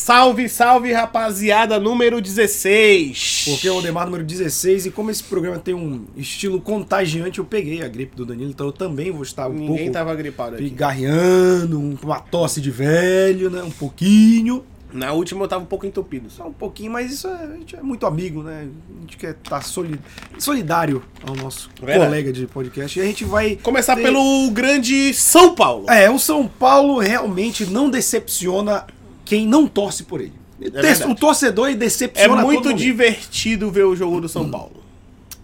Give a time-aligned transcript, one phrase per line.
[0.00, 3.44] Salve, salve, rapaziada, número 16.
[3.48, 7.46] Porque é o Odemar número 16 e como esse programa tem um estilo contagiante, eu
[7.46, 10.56] peguei a gripe do Danilo, então eu também vou estar um Ninguém pouco tava gripado
[10.56, 10.64] aqui.
[10.64, 13.62] pigarreando, um- uma tosse de velho, né?
[13.62, 14.62] Um pouquinho.
[14.92, 16.30] Na última eu tava um pouco entupido.
[16.30, 18.68] Só um pouquinho, mas isso é, a gente é muito amigo, né?
[18.98, 19.98] A gente quer estar soli-
[20.38, 22.04] solidário ao nosso Verdade.
[22.06, 22.98] colega de podcast.
[22.98, 23.56] E a gente vai.
[23.62, 25.90] Começar ter- pelo grande São Paulo.
[25.90, 28.86] É, o São Paulo realmente não decepciona
[29.26, 30.32] quem não torce por ele.
[30.58, 31.04] verdade.
[31.04, 34.86] o torcedor É decepciona todo muito divertido ver o jogo do São Paulo.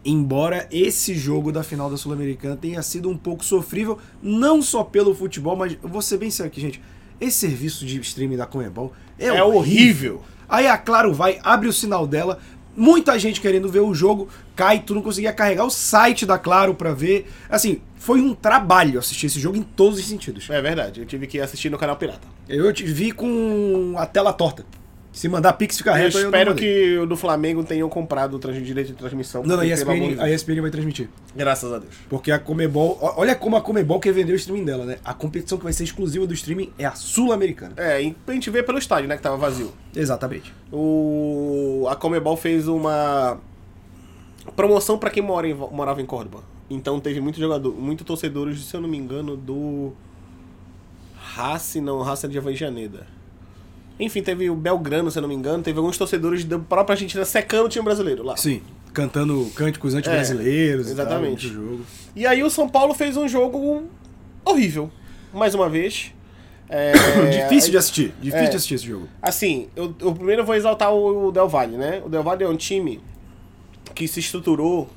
[0.05, 5.15] Embora esse jogo da final da Sul-Americana tenha sido um pouco sofrível, não só pelo
[5.15, 6.80] futebol, mas ser bem sério aqui, gente.
[7.21, 10.23] Esse serviço de streaming da Comebol é, É horrível.
[10.49, 12.41] Aí a Claro vai, abre o sinal dela,
[12.77, 16.74] muita gente querendo ver o jogo, cai, tu não conseguia carregar o site da Claro
[16.74, 17.30] pra ver.
[17.49, 20.51] Assim, foi um trabalho assistir esse jogo em todos os sentidos.
[20.51, 22.27] É verdade, eu tive que assistir no canal Pirata.
[22.48, 24.66] Eu te vi com a tela torta.
[25.12, 26.65] Se mandar Pix fica Eu reto, eu espero mandei.
[26.65, 29.45] que o do Flamengo tenham comprado o direito de transmissão.
[29.45, 30.29] Não, não, a ESPN, a.
[30.29, 31.09] ESPN vai transmitir.
[31.37, 31.95] Graças a Deus.
[32.09, 32.99] Porque a Comebol.
[33.16, 34.96] Olha como a Comebol quer vender o streaming dela, né?
[35.05, 37.74] A competição que vai ser exclusiva do streaming é a Sul-Americana.
[37.77, 39.73] É, e a gente vê pelo estádio, né, que tava vazio.
[39.95, 40.52] Exatamente.
[40.73, 43.38] O a Comebol fez uma
[44.57, 46.52] promoção pra quem mora em, morava em Córdoba.
[46.74, 49.92] Então teve muito jogador, muito torcedores, se eu não me engano, do
[51.16, 53.06] Racing, não, é de Avellaneda.
[54.01, 57.24] Enfim, teve o Belgrano, se eu não me engano, teve alguns torcedores da própria Argentina
[57.24, 58.37] secando o time brasileiro lá.
[58.37, 58.62] Sim.
[58.93, 60.90] Cantando cânticos anti-brasileiros.
[60.90, 61.46] e tal, exatamente.
[61.48, 61.84] durante o jogo.
[62.16, 63.84] E aí o São Paulo fez um jogo
[64.44, 64.91] horrível,
[65.32, 66.12] mais uma vez.
[66.69, 66.93] É,
[67.44, 68.15] Difícil de assistir.
[68.20, 68.50] Difícil É.
[68.50, 69.09] de assistir esse jogo.
[69.20, 72.03] Assim, eu, eu primeiro vou exaltar o Del Valle, né?
[72.04, 73.00] O Del Valle é um time
[73.94, 74.88] que se estruturou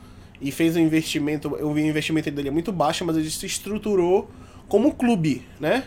[0.41, 1.55] e fez um investimento.
[1.57, 4.29] Eu vi o investimento dele é muito baixo, mas ele se estruturou
[4.67, 5.85] como clube, né?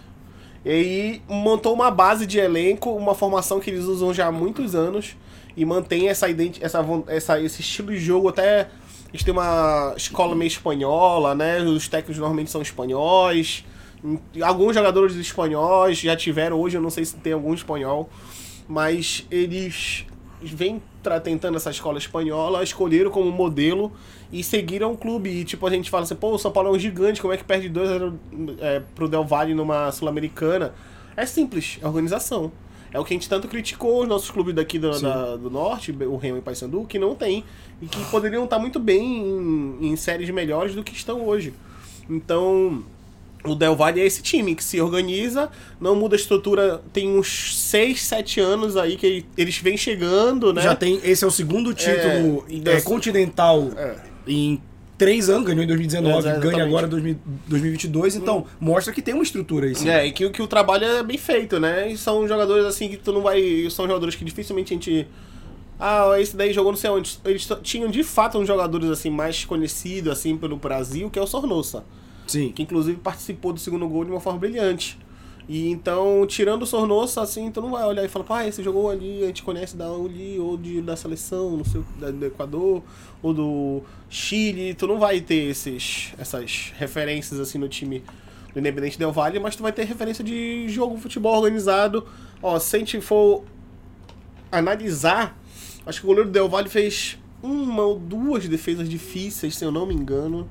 [0.65, 4.75] E aí montou uma base de elenco, uma formação que eles usam já há muitos
[4.75, 5.17] anos
[5.57, 6.27] e mantém essa,
[6.61, 8.69] essa, essa esse estilo de jogo até.
[9.11, 11.61] Eles têm uma escola meio espanhola, né?
[11.63, 13.65] Os técnicos normalmente são espanhóis.
[14.43, 18.09] Alguns jogadores espanhóis já tiveram, hoje eu não sei se tem algum espanhol,
[18.69, 20.07] mas eles
[20.41, 20.81] vêm
[21.25, 23.91] tentando essa escola espanhola, escolheram como modelo
[24.33, 25.31] e seguiram o clube.
[25.31, 27.37] E tipo, a gente fala assim, pô, o São Paulo é um gigante, como é
[27.37, 27.91] que perde 2
[28.61, 30.73] é, pro Del Valle numa Sul-Americana?
[31.17, 32.53] É simples, é organização.
[32.93, 35.93] É o que a gente tanto criticou os nossos clubes daqui do, da- do norte,
[35.93, 37.45] o Remo e Paysandu, que não tem.
[37.83, 39.19] E que poderiam estar muito bem
[39.81, 41.53] em, em séries melhores do que estão hoje.
[42.09, 42.83] Então,
[43.45, 45.51] o Del Valle é esse time que se organiza,
[45.81, 50.53] não muda a estrutura, tem uns 6, 7 anos aí que ele- eles vêm chegando,
[50.53, 50.63] né?
[50.63, 50.99] Já tem.
[51.05, 53.97] Esse é o segundo título e é, dessa- continental É.
[54.29, 54.61] em
[54.97, 57.17] três anos, ganhou em 2019, É, ganha agora em 2000
[57.47, 59.75] 2022, então mostra que tem uma estrutura aí.
[59.75, 59.89] sim.
[59.89, 61.91] É, e que, que o trabalho é bem feito, né?
[61.91, 63.69] E são jogadores assim que tu não vai.
[63.71, 65.07] São jogadores que dificilmente a gente.
[65.81, 67.19] Ah, esse daí jogou não sei onde.
[67.25, 71.27] Eles tinham de fato uns jogadores assim mais conhecidos assim pelo Brasil, que é o
[71.27, 71.85] Sornosa.
[72.27, 72.53] Sim.
[72.55, 74.99] que inclusive participou do segundo gol de uma forma brilhante.
[75.49, 78.91] E então, tirando o Sornosa, assim, tu não vai olhar e falar, pá, esse jogou
[78.91, 82.83] ali, a gente conhece da ali, ou de, da seleção, não sei, da- do Equador,
[83.23, 88.03] ou do Chile, tu não vai ter esses, essas referências assim no time
[88.53, 92.07] do Independente Del Valle, mas tu vai ter referência de jogo, futebol organizado.
[92.43, 93.43] Ó, se a gente for
[94.51, 95.39] analisar,
[95.87, 99.87] acho que o goleiro Del Valle fez uma ou duas defesas difíceis, se eu não
[99.87, 100.49] me engano.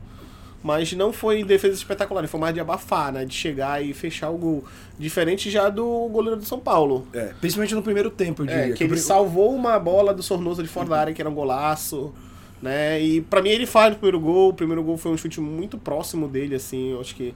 [0.68, 3.24] Mas não foi defesa espetacular, foi mais de abafar, né?
[3.24, 4.66] De chegar e fechar o gol.
[5.00, 7.08] Diferente já do goleiro do São Paulo.
[7.14, 8.66] É, principalmente no primeiro tempo, eu diria.
[8.66, 11.34] É, que ele salvou uma bola do Sornosa de fora da área, que era um
[11.34, 12.14] golaço.
[12.62, 13.02] Né?
[13.02, 14.50] E pra mim ele faz o primeiro gol.
[14.50, 16.92] O primeiro gol foi um chute muito próximo dele, assim.
[16.92, 17.34] Eu acho que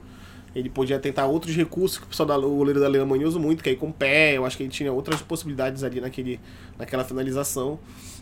[0.54, 3.62] ele podia tentar outros recursos que o pessoal da, o goleiro da Alemanha usa muito,
[3.62, 4.36] que é ir com o pé.
[4.36, 6.38] Eu acho que ele tinha outras possibilidades ali naquele,
[6.78, 7.78] naquela finalização.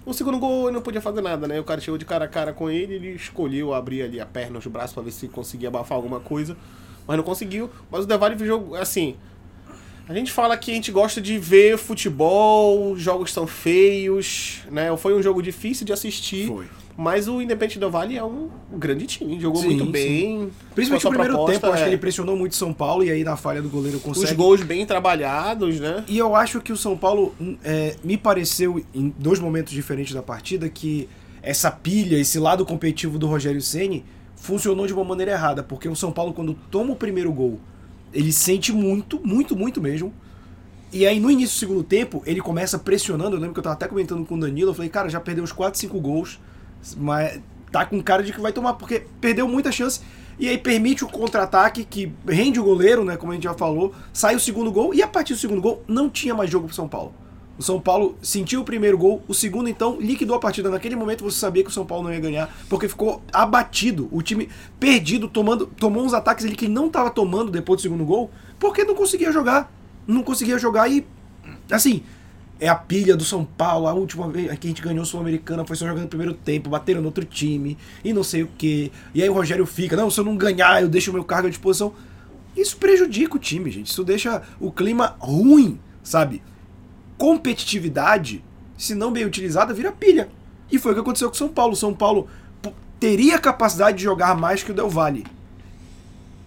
[0.06, 1.60] O segundo gol ele não podia fazer nada, né?
[1.60, 4.58] O cara chegou de cara a cara com ele, ele escolheu abrir ali a perna,
[4.58, 6.56] os braços pra ver se conseguia abafar alguma coisa.
[7.06, 7.68] Mas não conseguiu.
[7.90, 9.16] Mas o Devali jogou, assim,
[10.08, 14.96] a gente fala que a gente gosta de ver futebol, os jogos são feios, né?
[14.96, 16.46] Foi um jogo difícil de assistir.
[16.46, 16.66] Foi.
[16.96, 19.90] Mas o Independente Del Vale é um grande time, jogou Sim, muito sim.
[19.90, 20.50] bem.
[20.74, 22.72] Principalmente com a no primeiro proposta, tempo, eu acho é, que ele pressionou muito São
[22.72, 24.34] Paulo e aí na falha do goleiro Os consegue.
[24.34, 26.04] gols bem trabalhados, né?
[26.06, 30.12] E eu acho que o São Paulo hum, é, me pareceu, em dois momentos diferentes
[30.12, 31.08] da partida, que
[31.42, 34.04] essa pilha, esse lado competitivo do Rogério Ceni
[34.36, 37.58] funcionou de uma maneira errada, porque o São Paulo, quando toma o primeiro gol,
[38.12, 40.12] ele sente muito, muito, muito mesmo.
[40.92, 43.36] E aí, no início do segundo tempo, ele começa pressionando.
[43.36, 44.70] Eu lembro que eu tava até comentando com o Danilo.
[44.70, 46.40] Eu falei, cara, já perdeu uns 4, 5 gols.
[46.96, 47.40] Mas
[47.70, 50.00] tá com cara de que vai tomar, porque perdeu muita chance.
[50.38, 53.16] E aí permite o contra-ataque, que rende o goleiro, né?
[53.16, 53.94] Como a gente já falou.
[54.12, 54.94] Sai o segundo gol.
[54.94, 57.12] E a partir do segundo gol, não tinha mais jogo pro São Paulo.
[57.60, 60.70] O São Paulo sentiu o primeiro gol, o segundo então liquidou a partida.
[60.70, 64.22] Naquele momento você sabia que o São Paulo não ia ganhar, porque ficou abatido, o
[64.22, 64.48] time
[64.78, 68.30] perdido, tomando, tomou uns ataques ali que ele não estava tomando depois do segundo gol,
[68.58, 69.70] porque não conseguia jogar.
[70.06, 71.06] Não conseguia jogar e
[71.70, 72.02] assim,
[72.60, 75.76] é a pilha do São Paulo, a última vez que a gente ganhou Sul-Americana foi
[75.76, 78.92] só jogando no primeiro tempo, bateram no outro time e não sei o que.
[79.14, 81.46] E aí o Rogério fica, não, se eu não ganhar, eu deixo o meu cargo
[81.48, 81.92] à disposição.
[82.56, 83.86] Isso prejudica o time, gente.
[83.86, 86.42] Isso deixa o clima ruim, sabe?
[87.20, 88.42] competitividade,
[88.78, 90.30] se não bem utilizada, vira pilha.
[90.72, 91.74] E foi o que aconteceu com o São Paulo.
[91.74, 92.26] O São Paulo
[92.98, 95.26] teria capacidade de jogar mais que o Del Valle.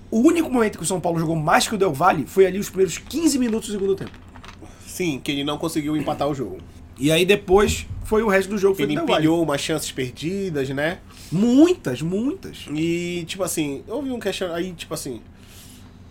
[0.10, 2.58] O único momento que o São Paulo jogou mais que o Del Valle foi ali
[2.58, 4.18] os primeiros 15 minutos do segundo tempo.
[4.94, 6.60] Sim, que ele não conseguiu empatar o jogo.
[7.00, 8.76] E aí depois foi o resto do jogo.
[8.76, 11.00] Que ele empilhou umas chances perdidas, né?
[11.32, 12.68] Muitas, muitas.
[12.72, 15.20] E, tipo assim, eu vi um questionamento aí, tipo assim,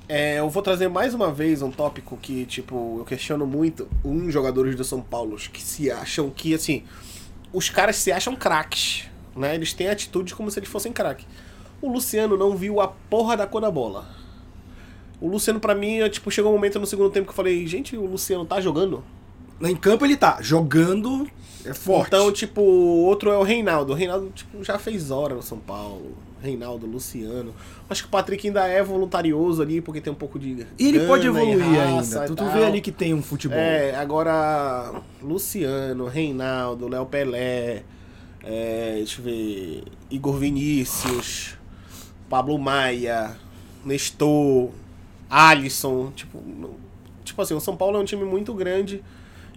[0.09, 4.33] é, eu vou trazer mais uma vez um tópico que, tipo, eu questiono muito uns
[4.33, 6.83] jogadores do São Paulo que se acham que, assim,
[7.53, 9.05] os caras se acham craques,
[9.37, 9.55] né?
[9.55, 11.25] Eles têm atitude como se eles fossem craques.
[11.81, 14.22] O Luciano não viu a porra da cor da bola.
[15.23, 17.65] O Luciano, para mim, é, tipo, chegou um momento no segundo tempo que eu falei,
[17.67, 19.05] gente, o Luciano tá jogando?
[19.61, 21.29] Em campo ele tá, jogando
[21.65, 22.09] é forte.
[22.09, 23.93] Então, tipo, outro é o Reinaldo.
[23.93, 26.17] O Reinaldo, tipo, já fez hora no São Paulo.
[26.43, 27.55] Reinaldo, Luciano.
[27.89, 30.67] Acho que o Patrick ainda é voluntarioso ali, porque tem um pouco de.
[30.77, 32.27] E ele pode evoluir ainda.
[32.27, 33.57] Tu, tu vê ali que tem um futebol.
[33.57, 34.93] É, agora.
[35.23, 37.85] Luciano, Reinaldo, Léo Pelé.
[38.43, 39.85] É, deixa eu ver.
[40.11, 41.57] Igor Vinícius.
[42.29, 43.37] Pablo Maia.
[43.85, 44.71] Nestor.
[45.33, 46.13] Alisson.
[46.15, 46.39] Tipo,
[47.25, 49.03] tipo assim, o São Paulo é um time muito grande.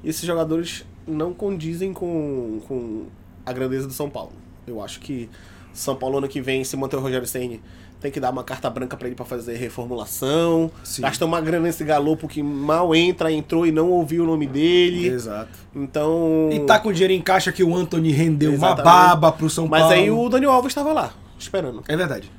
[0.01, 3.05] E esses jogadores não condizem com, com
[3.45, 4.31] a grandeza do São Paulo.
[4.65, 5.29] Eu acho que
[5.73, 7.61] São Paulo ano que vem, se manter o Rogério Senni,
[7.99, 10.71] tem que dar uma carta branca para ele para fazer reformulação.
[10.83, 11.01] Sim.
[11.01, 15.07] Gasta uma grana nesse galopo que mal entra, entrou e não ouviu o nome dele.
[15.07, 15.51] Exato.
[15.75, 16.49] Então.
[16.51, 18.81] E tá com dinheiro em caixa que o Anthony rendeu Exatamente.
[18.81, 19.95] uma baba pro São Mas Paulo.
[19.95, 21.83] Mas aí o Daniel Alves estava lá, esperando.
[21.87, 22.31] É verdade.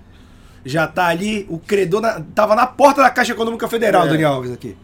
[0.66, 4.08] Já tá ali, o credor na, tava na porta da Caixa Econômica Federal, é.
[4.08, 4.76] Daniel Alves aqui.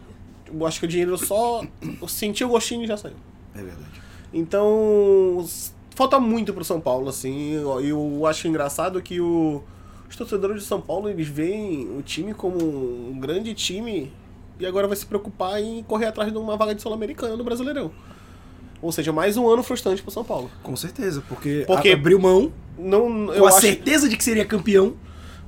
[0.47, 1.61] Eu acho que o dinheiro só.
[2.07, 3.17] sentiu o gostinho e já saiu.
[3.53, 4.01] É verdade.
[4.33, 5.45] Então,
[5.93, 7.51] falta muito pro São Paulo, assim.
[7.53, 9.61] Eu acho engraçado que o,
[10.09, 14.11] os torcedores de São Paulo, eles veem o time como um grande time
[14.59, 17.91] e agora vai se preocupar em correr atrás de uma vaga de Sul-Americana no Brasileirão.
[18.81, 20.49] Ou seja, mais um ano frustrante pro São Paulo.
[20.61, 23.61] Com certeza, porque, porque abriu mão não, com a acho...
[23.61, 24.93] certeza de que seria campeão.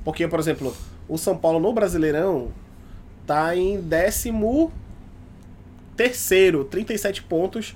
[0.06, 0.72] Porque, por exemplo,
[1.08, 2.52] o São Paulo no Brasileirão
[3.26, 4.72] tá em décimo
[5.96, 7.74] terceiro, 37 pontos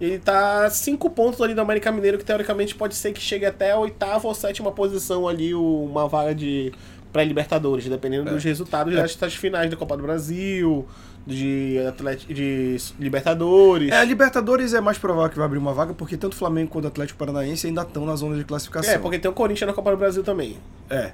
[0.00, 3.72] ele tá cinco pontos ali do América Mineiro, que teoricamente pode ser que chegue até
[3.72, 6.72] a oitava ou sétima posição ali, uma vaga de
[7.12, 8.32] pré-libertadores, dependendo é.
[8.32, 9.06] dos resultados é.
[9.18, 10.86] das finais da Copa do Brasil,
[11.26, 13.90] de, Atlético, de Libertadores.
[13.90, 16.70] É, a Libertadores é mais provável que vai abrir uma vaga, porque tanto o Flamengo
[16.70, 18.92] quanto o Atlético Paranaense ainda estão na zona de classificação.
[18.92, 20.58] É, porque tem o Corinthians na Copa do Brasil também.
[20.90, 21.12] É.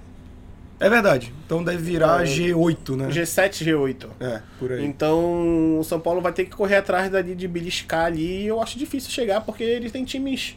[0.80, 1.32] É verdade.
[1.44, 3.08] Então deve virar é, G8, né?
[3.08, 4.06] G7, G8.
[4.18, 4.84] É, por aí.
[4.84, 8.44] Então o São Paulo vai ter que correr atrás dali de beliscar ali.
[8.44, 10.56] E eu acho difícil chegar, porque ele tem times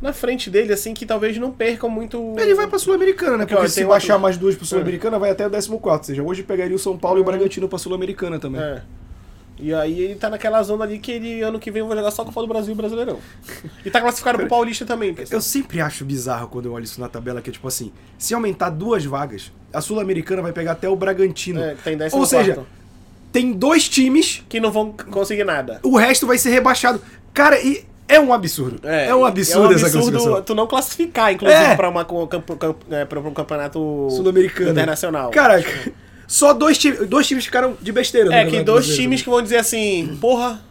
[0.00, 2.34] na frente dele, assim, que talvez não percam muito.
[2.38, 3.44] Ele vai pra Sul-Americana, né?
[3.44, 4.22] Porque, porque se baixar outro...
[4.22, 5.20] mais duas pra Sul-Americana, é.
[5.20, 5.70] vai até o 14.
[5.72, 7.20] Ou seja, hoje pegaria o São Paulo é.
[7.20, 8.60] e o Bragantino pra Sul-Americana também.
[8.60, 8.82] É.
[9.62, 12.24] E aí ele tá naquela zona ali que ele ano que vem vai jogar só
[12.24, 13.18] com o do Brasil e Brasileirão.
[13.84, 15.38] E tá classificado pro Paulista também, pessoal.
[15.38, 18.34] Eu sempre acho bizarro quando eu olho isso na tabela, que é tipo assim, se
[18.34, 21.60] aumentar duas vagas, a Sul-Americana vai pegar até o Bragantino.
[21.60, 22.64] É, tem 10 Ou seja,
[23.32, 25.80] tem dois times que não vão conseguir nada.
[25.82, 27.00] O resto vai ser rebaixado.
[27.32, 28.80] Cara, e é um absurdo.
[28.82, 30.42] É, é um absurdo, é um absurdo essa classificação.
[30.42, 31.76] tu não classificar, inclusive, é.
[31.76, 32.06] pra, uma,
[32.90, 35.30] é, pra um campeonato sul-americano internacional.
[35.30, 35.62] Cara,
[36.30, 38.32] só dois, times, dois times ficaram de besteira.
[38.32, 40.62] É, que dois times que vão dizer assim, porra,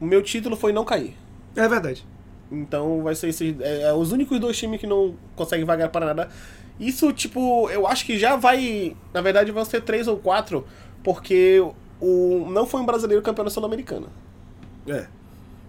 [0.00, 1.14] o meu título foi não cair.
[1.54, 2.04] É verdade.
[2.50, 6.06] Então vai ser esses, é, é, os únicos dois times que não conseguem vagar para
[6.06, 6.28] nada.
[6.80, 8.96] Isso, tipo, eu acho que já vai.
[9.14, 10.66] Na verdade, vão ser três ou quatro,
[11.04, 11.64] porque
[12.00, 14.08] o, não foi um brasileiro campeão sul-americana.
[14.88, 15.06] É.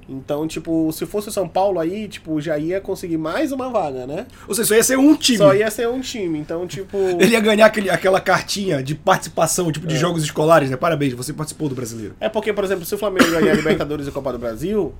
[0.07, 4.05] Então, tipo, se fosse o São Paulo aí, tipo, já ia conseguir mais uma vaga,
[4.05, 4.27] né?
[4.47, 5.37] Ou seja, só ia ser um time.
[5.37, 6.97] Só ia ser um time, então, tipo...
[7.19, 9.97] Ele ia ganhar aquele, aquela cartinha de participação, tipo, de é.
[9.97, 10.77] jogos escolares, né?
[10.77, 12.15] Parabéns, você participou do Brasileiro.
[12.19, 14.93] É porque, por exemplo, se o Flamengo ganhar Libertadores e Copa do Brasil,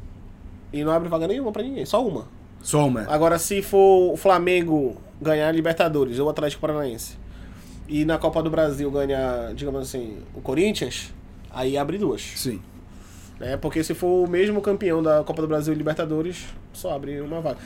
[0.71, 2.27] e não abre vaga nenhuma pra ninguém, só uma.
[2.61, 3.01] Só uma.
[3.09, 7.17] Agora, se for o Flamengo ganhar Libertadores ou o Atlético Paranaense,
[7.87, 11.13] e na Copa do Brasil ganhar, digamos assim, o Corinthians,
[11.51, 12.21] aí abre duas.
[12.35, 12.61] Sim.
[13.43, 13.57] Né?
[13.57, 17.41] Porque se for o mesmo campeão da Copa do Brasil e Libertadores, só abre uma
[17.41, 17.57] vaga.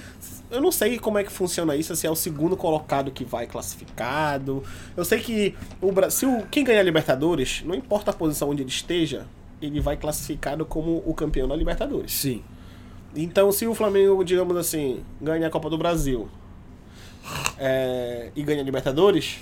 [0.50, 3.46] Eu não sei como é que funciona isso, se é o segundo colocado que vai
[3.46, 4.64] classificado.
[4.96, 9.28] Eu sei que o o, quem ganhar Libertadores, não importa a posição onde ele esteja,
[9.62, 12.12] ele vai classificado como o campeão da Libertadores.
[12.12, 12.44] Sim.
[13.16, 16.28] Então, se o Flamengo, digamos assim, ganha a Copa do Brasil
[17.60, 19.42] é, e ganha a Libertadores,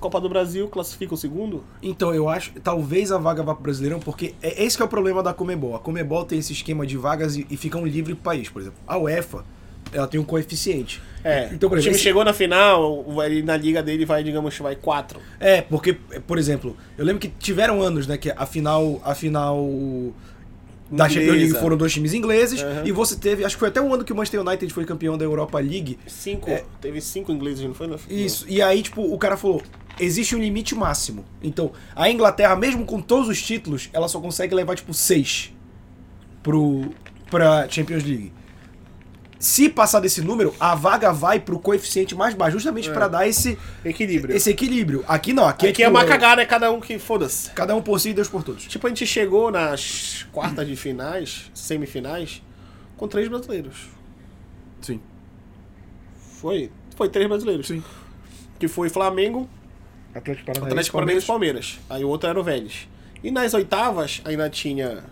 [0.00, 1.64] Copa do Brasil classifica o segundo?
[1.82, 4.88] Então, eu acho, talvez a vaga vá pro Brasileirão, porque é esse que é o
[4.88, 5.74] problema da Comebol.
[5.74, 8.62] A Comebol tem esse esquema de vagas e, e fica um livre pro país, por
[8.62, 8.78] exemplo.
[8.86, 9.44] A UEFA,
[9.92, 11.02] ela tem um coeficiente.
[11.24, 14.22] É, Então, por o exemplo, time esse- chegou na final, ele, na liga dele vai,
[14.22, 15.18] digamos, vai quatro.
[15.40, 15.94] É, porque,
[16.26, 19.66] por exemplo, eu lembro que tiveram anos, né, que a final, a final
[20.90, 21.10] da Inglesa.
[21.20, 22.86] Champions League foram dois times ingleses, Uhum.
[22.86, 25.18] e você teve, acho que foi até um ano que o Manchester United foi campeão
[25.18, 25.98] da Europa League.
[26.06, 26.64] Cinco, É.
[26.80, 27.86] teve cinco ingleses, não foi?
[27.86, 28.18] Na final?
[28.18, 29.62] Isso, e aí, tipo, o cara falou,
[30.00, 31.24] existe um limite máximo.
[31.42, 35.52] Então, a Inglaterra, mesmo com todos os títulos, ela só consegue levar, tipo, seis
[36.42, 36.90] pro,
[37.30, 38.32] pra Champions League.
[39.38, 42.92] Se passar desse número, a vaga vai pro coeficiente mais baixo, justamente É.
[42.92, 44.34] pra dar esse, Equilíbrio.
[44.34, 45.04] esse equilíbrio.
[45.06, 47.50] Aqui não, aqui, Aqui é tipo, uma cagada, é cada um que foda-se.
[47.52, 48.64] Cada um por si e Deus por todos.
[48.64, 52.42] Tipo, a gente chegou nas quartas de finais, semifinais,
[52.96, 53.86] com três brasileiros.
[54.80, 55.00] Sim.
[56.40, 56.70] Foi?
[56.96, 57.68] Foi três brasileiros.
[57.68, 57.82] Sim.
[58.58, 59.48] Que foi Flamengo,
[60.12, 61.78] Atlético Paranaense, Atlético Paranaense e Palmeiras.
[61.88, 62.88] Aí o outro era o Vélez.
[63.22, 65.04] E nas oitavas ainda tinha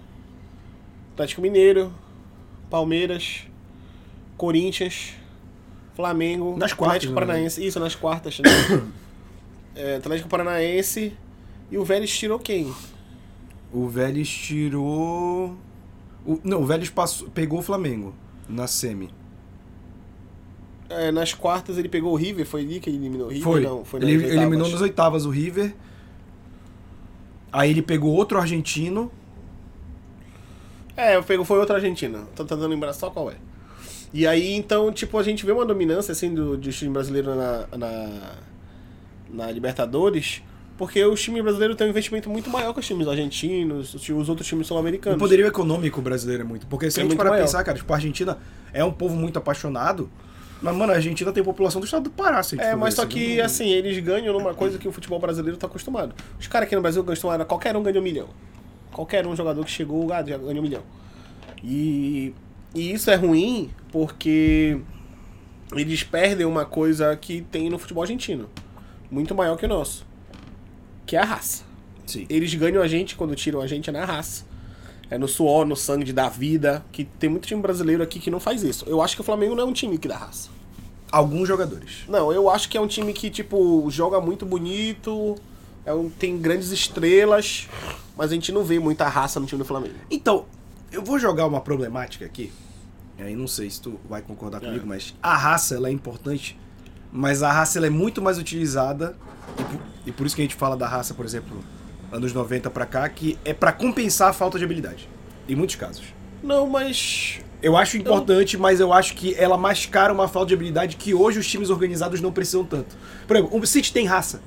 [1.12, 1.92] Atlético Mineiro,
[2.68, 3.42] Palmeiras,
[4.36, 5.14] Corinthians,
[5.94, 7.20] Flamengo, Nas quartas, Atlético né?
[7.20, 7.66] Paranaense.
[7.66, 8.38] Isso, nas quartas.
[8.40, 8.48] né?
[9.78, 11.12] É, Atlético Paranaense
[11.70, 12.72] e o Vélez tirou quem?
[13.70, 15.54] O Vélez tirou.
[16.24, 18.14] o- não, o Vélez passou, pegou o Flamengo
[18.48, 19.10] na semi.
[20.88, 23.44] É, nas quartas ele pegou o River, foi ali que ele eliminou o River?
[23.44, 23.60] Foi.
[23.60, 24.36] Não, foi ele oitavas.
[24.36, 25.74] eliminou nas oitavas o River.
[27.52, 29.12] Aí ele pegou outro argentino.
[30.96, 32.20] É, pegou, foi outra Argentina.
[32.34, 33.36] Tô tentando lembrar só qual é.
[34.18, 37.66] E aí, então, tipo, a gente vê uma dominância, assim, do, do time brasileiro na,
[37.76, 38.32] na,
[39.28, 40.40] na Libertadores,
[40.78, 44.28] porque os times brasileiros têm um investimento muito maior que os times argentinos, os, os
[44.30, 45.18] outros times O sul-americanos.
[45.18, 46.66] poderio econômico brasileiro é muito.
[46.66, 47.42] Porque se É a gente parar maior.
[47.42, 48.38] pensar, cara, tipo, a Argentina
[48.72, 50.08] é um povo muito apaixonado.
[50.62, 53.36] Mas, mano, a Argentina tem população do estado do Pará, se É, mas só que,
[53.36, 56.14] não- assim, eles ganham numa coisa que o futebol brasileiro tá acostumado.
[56.40, 58.28] Os caras aqui no Brasil acostumaram, qualquer um ganha um milhão.
[58.90, 60.82] Qualquer um jogador que chegou, ah, ganha um milhão.
[61.62, 62.32] E,
[62.76, 64.78] e isso é ruim porque
[65.74, 68.50] eles perdem uma coisa que tem no futebol argentino.
[69.10, 70.04] Muito maior que o nosso.
[71.06, 71.64] Que é a raça.
[72.06, 72.26] Sim.
[72.28, 74.44] Eles ganham a gente quando tiram a gente é na raça.
[75.08, 76.84] É no suor, no sangue da vida.
[76.92, 78.84] Que tem muito time brasileiro aqui que não faz isso.
[78.86, 80.50] Eu acho que o Flamengo não é um time que dá raça.
[81.10, 82.04] Alguns jogadores.
[82.06, 85.36] Não, eu acho que é um time que, tipo, joga muito bonito,
[85.86, 87.68] é um, tem grandes estrelas,
[88.16, 89.94] mas a gente não vê muita raça no time do Flamengo.
[90.10, 90.44] Então,
[90.92, 92.52] eu vou jogar uma problemática aqui.
[93.18, 94.66] E aí não sei se tu vai concordar É.
[94.66, 96.58] comigo, mas a raça ela é importante,
[97.12, 99.16] mas a raça ela é muito mais utilizada
[99.58, 101.58] e por, e por isso que a gente fala da raça, por exemplo,
[102.12, 105.08] anos 90 pra cá, que é pra compensar a falta de habilidade.
[105.48, 106.04] Em muitos casos.
[106.42, 107.40] Não, mas.
[107.62, 111.38] Eu acho importante, mas eu acho que ela mascara uma falta de habilidade que hoje
[111.38, 112.94] os times organizados não precisam tanto.
[113.26, 114.40] Por exemplo, o City tem raça,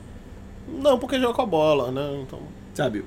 [0.68, 2.22] Não, porque joga com a bola, né?
[2.22, 2.40] Então.
[2.76, 3.04] sabe?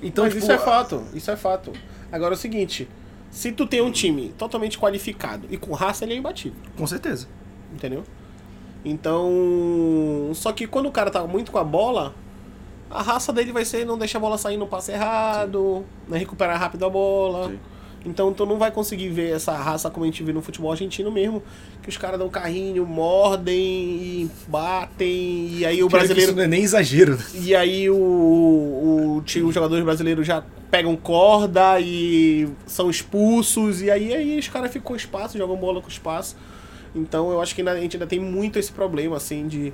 [0.00, 1.72] Então, mas tipo, isso é fato, isso é fato.
[2.12, 2.88] Agora é o seguinte:
[3.32, 6.60] se tu tem um time totalmente qualificado e com raça, ele é imbatível.
[6.76, 7.26] com certeza.
[7.72, 8.04] Entendeu?
[8.84, 10.30] Então.
[10.34, 12.14] Só que quando o cara tá muito com a bola,
[12.90, 16.60] a raça dele vai ser não deixar a bola sair no passe errado, né, recuperar
[16.60, 17.48] rápido a bola.
[17.48, 17.58] Sim.
[18.04, 21.10] Então tu não vai conseguir ver essa raça como a gente vê no futebol argentino
[21.10, 21.42] mesmo,
[21.82, 26.30] que os caras dão carrinho, mordem e batem, e aí o brasileiro.
[26.30, 27.16] Isso não é nem exagero.
[27.16, 27.24] né?
[27.34, 27.94] E aí o,
[29.18, 34.48] o, time- os jogadores brasileiros já pegam corda e são expulsos, e aí, aí os
[34.48, 36.36] caras ficam com espaço, jogam bola com espaço.
[36.94, 39.72] Então eu acho que a gente ainda tem muito esse problema, assim, de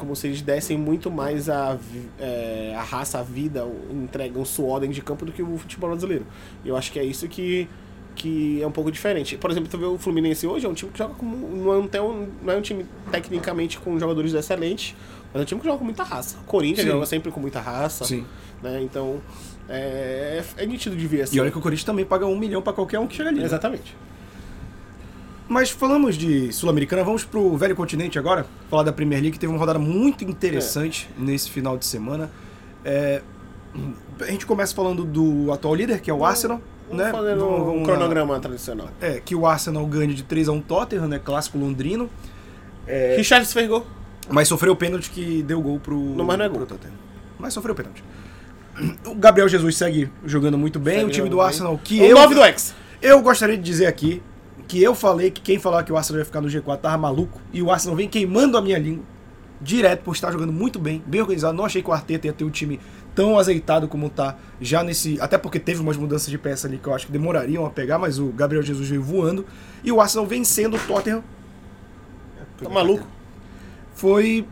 [0.00, 1.78] como se eles dessem muito mais a,
[2.18, 6.26] é, a raça, a vida, entregam suor dentro de campo do que o futebol brasileiro.
[6.64, 7.68] Eu acho que é isso que,
[8.16, 9.36] que é um pouco diferente.
[9.36, 11.26] Por exemplo, tu vê o Fluminense hoje, é um time que joga com.
[11.26, 14.96] Não é um, não é um time tecnicamente com jogadores excelentes,
[15.32, 16.38] mas é um time que joga com muita raça.
[16.38, 16.92] O Corinthians Sim.
[16.92, 18.06] joga sempre com muita raça.
[18.06, 18.24] Sim.
[18.62, 18.80] Né?
[18.82, 19.20] Então,
[19.68, 21.36] é, é nítido de ver assim.
[21.36, 23.40] E olha que o Corinthians também paga um milhão pra qualquer um que chega ali.
[23.52, 23.58] né?
[25.50, 29.52] Mas falamos de Sul-Americana, vamos pro velho continente agora, falar da Premier League, que teve
[29.52, 32.30] uma rodada muito interessante nesse final de semana.
[32.84, 33.20] É,
[34.20, 37.10] a gente começa falando do atual líder, que é o Arsenal, Vamos né?
[37.10, 37.84] fazer Vamos- um lá.
[37.84, 38.90] cronograma tradicional.
[39.00, 41.18] É, que o Arsenal ganha de 3 a 1 Tottenham, né?
[41.18, 42.08] Clássico londrino.
[42.86, 43.84] É, Richard fez gol.
[44.30, 46.64] mas sofreu o pênalti que deu gol pro, Não, mas não é gol.
[46.64, 46.94] Tottenham.
[47.40, 48.04] Mas sofreu o pênalti.
[49.04, 51.80] O Gabriel Jesus segue jogando muito bem, Segue o time do Arsenal, bem.
[51.82, 52.14] que o eu...
[52.14, 52.72] 9 do X.
[53.02, 54.22] Eu gostaria de dizer aqui
[54.70, 57.40] que eu falei que quem falar que o Arsenal ia ficar no G4 tava maluco.
[57.52, 59.02] E o Arsenal vem queimando a minha língua.
[59.60, 61.56] Direto por estar jogando muito bem, bem organizado.
[61.56, 62.78] Não achei que o Arteta ia ter um time
[63.12, 65.20] tão azeitado como tá já nesse.
[65.20, 67.98] Até porque teve umas mudanças de peça ali que eu acho que demorariam a pegar,
[67.98, 69.44] mas o Gabriel Jesus veio voando.
[69.82, 71.24] E o Arsenal vencendo o Tottenham.
[72.62, 73.04] Tá maluco?
[73.92, 74.46] Foi.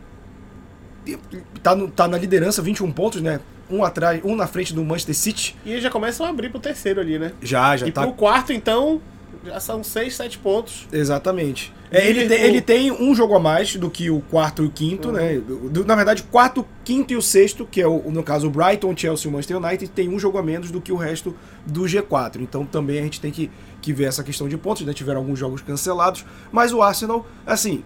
[1.63, 3.39] Tá, no- tá na liderança, 21 pontos, né?
[3.69, 5.55] Um atrás, um na frente do Manchester City.
[5.65, 7.31] E eles já começam a abrir pro terceiro ali, né?
[7.41, 8.01] Já, já e tá.
[8.01, 9.01] pro quarto, então,
[9.45, 10.87] já são seis, sete pontos.
[10.91, 11.73] Exatamente.
[11.91, 14.69] É, ele, tem, ele tem um jogo a mais do que o quarto e o
[14.69, 15.13] quinto, Uhum.
[15.15, 15.39] né?
[15.71, 18.49] Do- na verdade, o quarto, quinto e o sexto, que é o, no caso o
[18.51, 21.35] Brighton, Chelsea e o Manchester United, tem um jogo a menos do que o resto
[21.65, 22.41] do G4.
[22.41, 23.49] Então também a gente tem que,
[23.81, 24.93] que ver essa questão de pontos, né?
[24.93, 26.23] Tiveram alguns jogos cancelados.
[26.51, 27.83] Mas o Arsenal, assim,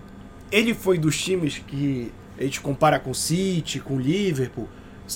[0.51, 4.67] ele foi dos times que a gente compara com o City, com o Liverpool,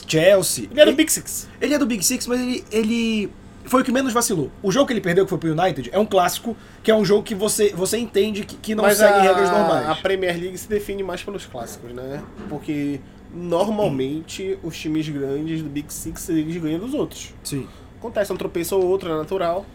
[0.08, 0.68] Chelsea.
[0.72, 1.48] Ele era o Big Six.
[1.60, 3.30] Ele é do Big Six, mas ele, ele
[3.68, 4.50] foi o que menos vacilou.
[4.64, 7.06] O jogo que ele perdeu, que foi pro United, é um clássico, que é um
[7.06, 9.90] jogo que você, você entende que, que não Mas segue a, regras normais.
[9.90, 12.24] a Premier League se define mais pelos clássicos, né?
[12.50, 13.00] Porque
[13.34, 17.34] normalmente os times grandes do Big Six eles ganham dos outros.
[17.44, 17.68] Sim.
[18.00, 19.66] Acontece um tropeço ou outro, é natural,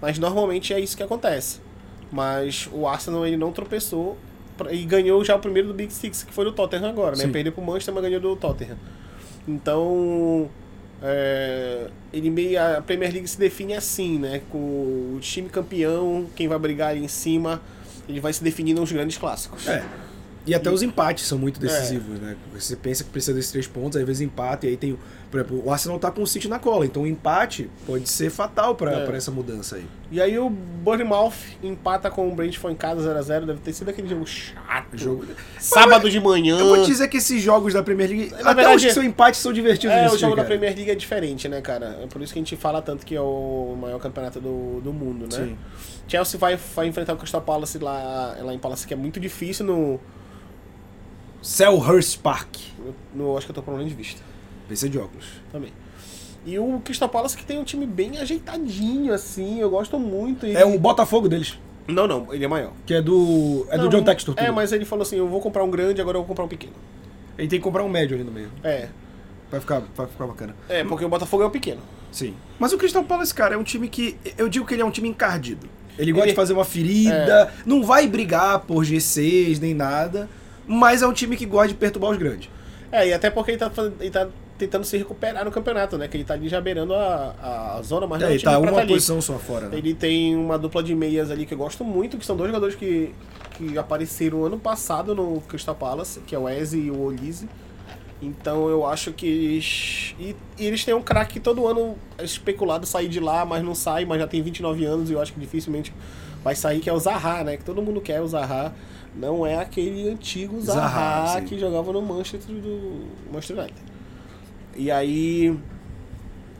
[0.00, 1.60] mas normalmente é isso que acontece.
[2.10, 4.16] Mas o Arsenal ele não tropeçou
[4.70, 7.24] e ganhou já o primeiro do Big Six, que foi do Tottenham agora, né?
[7.24, 7.32] Sim.
[7.32, 8.76] Perdeu pro Manchester, mas ganhou do Tottenham.
[9.48, 10.48] Então,
[11.02, 14.40] é, meio, a Premier League se define assim, né?
[14.50, 17.60] Com o time campeão, quem vai brigar ali em cima,
[18.08, 19.66] ele vai se definindo nos grandes clássicos.
[19.66, 19.84] É.
[20.46, 22.36] E até os empates são muito decisivos, né?
[22.52, 24.98] Você pensa que precisa desses três pontos, aí às vezes empate, e aí tem.
[25.30, 28.28] Por exemplo, o Arsenal tá com o City na cola, então o empate pode ser
[28.28, 29.06] fatal pra É.
[29.06, 29.86] pra essa mudança aí.
[30.10, 31.32] E aí o Bournemouth
[31.62, 34.98] empata com o Brentford em casa 0x0, deve ter sido aquele jogo chato.
[34.98, 35.24] Jogo...
[35.58, 36.58] Sábado de manhã.
[36.58, 39.02] Eu vou te dizer que esses jogos da Premier League, até verdade, os que são
[39.02, 40.44] empates, são divertidos É, o jogo da.
[40.44, 42.00] Premier League é diferente, né, cara?
[42.02, 44.92] É por isso que a gente fala tanto que é o maior campeonato do, do
[44.92, 45.46] mundo, né?
[45.46, 45.56] Sim.
[46.06, 49.64] Chelsea vai, vai enfrentar o Crystal Palace lá, lá em Palace, que é muito difícil
[49.64, 49.98] no,
[51.42, 52.56] Selhurst Park.
[53.14, 53.36] no.
[53.36, 54.22] Acho que eu tô problema de vista
[54.68, 55.26] PC de óculos.
[55.50, 55.72] também.
[56.44, 60.44] E o Crystal Palace que tem um time bem ajeitadinho, assim, eu gosto muito.
[60.46, 61.56] e- É o Botafogo deles,
[61.86, 62.72] Não, não, ele é maior.
[62.86, 63.66] que é do.
[63.70, 64.34] É do Não, John Textor.
[64.38, 64.54] É, tudo.
[64.54, 66.72] mas ele falou assim: eu vou comprar um grande, agora eu vou comprar um pequeno.
[67.38, 68.50] Ele tem que comprar um médio ali no meio.
[68.62, 68.88] É,
[69.50, 70.56] Vai ficar, vai ficar bacana.
[70.68, 71.80] é porque o Botafogo é o pequeno.
[72.10, 72.34] Sim.
[72.58, 74.16] Mas o Crystal Palace, cara, é um time que.
[74.36, 75.68] Eu digo que ele é um time encardido.
[75.98, 80.28] Ele gosta Ele- de fazer uma ferida, não vai brigar por G6 nem nada,
[80.66, 82.48] mas é um time que gosta de perturbar os grandes.
[82.90, 83.70] É, e até porque ele tá,
[84.00, 86.06] ele tá tentando se recuperar no campeonato, né?
[86.06, 88.38] Que ele tá ali já beirando a, a zona, mas não É, é um ele
[88.38, 89.68] time tá uma tá posição só fora.
[89.68, 89.78] Né?
[89.78, 92.74] Ele tem uma dupla de meias ali que eu gosto muito, que são dois jogadores
[92.74, 93.14] que,
[93.56, 97.48] que apareceram ano passado no Crystal Palace, que é o Eze e o Olise.
[98.20, 100.14] Então eu acho que eles.
[100.18, 103.64] E, e eles têm um craque que todo ano é especulado sair de lá, mas
[103.64, 105.92] não sai, mas já tem 29 anos e eu acho que dificilmente
[106.44, 107.56] vai sair, que é o Zaha, né?
[107.56, 108.72] Que todo mundo quer o Zaha.
[109.14, 113.80] Não é aquele antigo Zaha, Zaha, que jogava no Manchester do Manchester United.
[114.74, 115.56] E aí.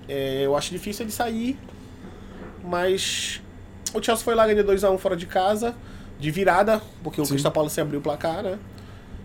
[0.09, 1.59] é, eu acho difícil ele sair.
[2.63, 3.41] Mas
[3.95, 5.75] o Chelsea foi lá ganhou 2x1 fora de casa,
[6.19, 7.33] de virada, porque o Sim.
[7.33, 8.59] Crystal Palace abriu o placar, né?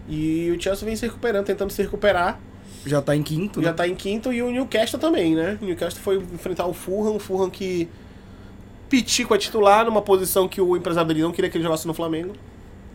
[0.10, 2.40] E o Chelsea vem se recuperando, tentando se recuperar.
[2.86, 3.76] Já tá em quinto, Já né?
[3.76, 5.58] tá em quinto e o Newcastle também, né?
[5.62, 7.90] O Newcastle foi enfrentar o Fulham, o Fulham que
[8.90, 11.94] Pitico é titular numa posição que o empresário dele não queria que ele jogasse no
[11.94, 12.34] Flamengo.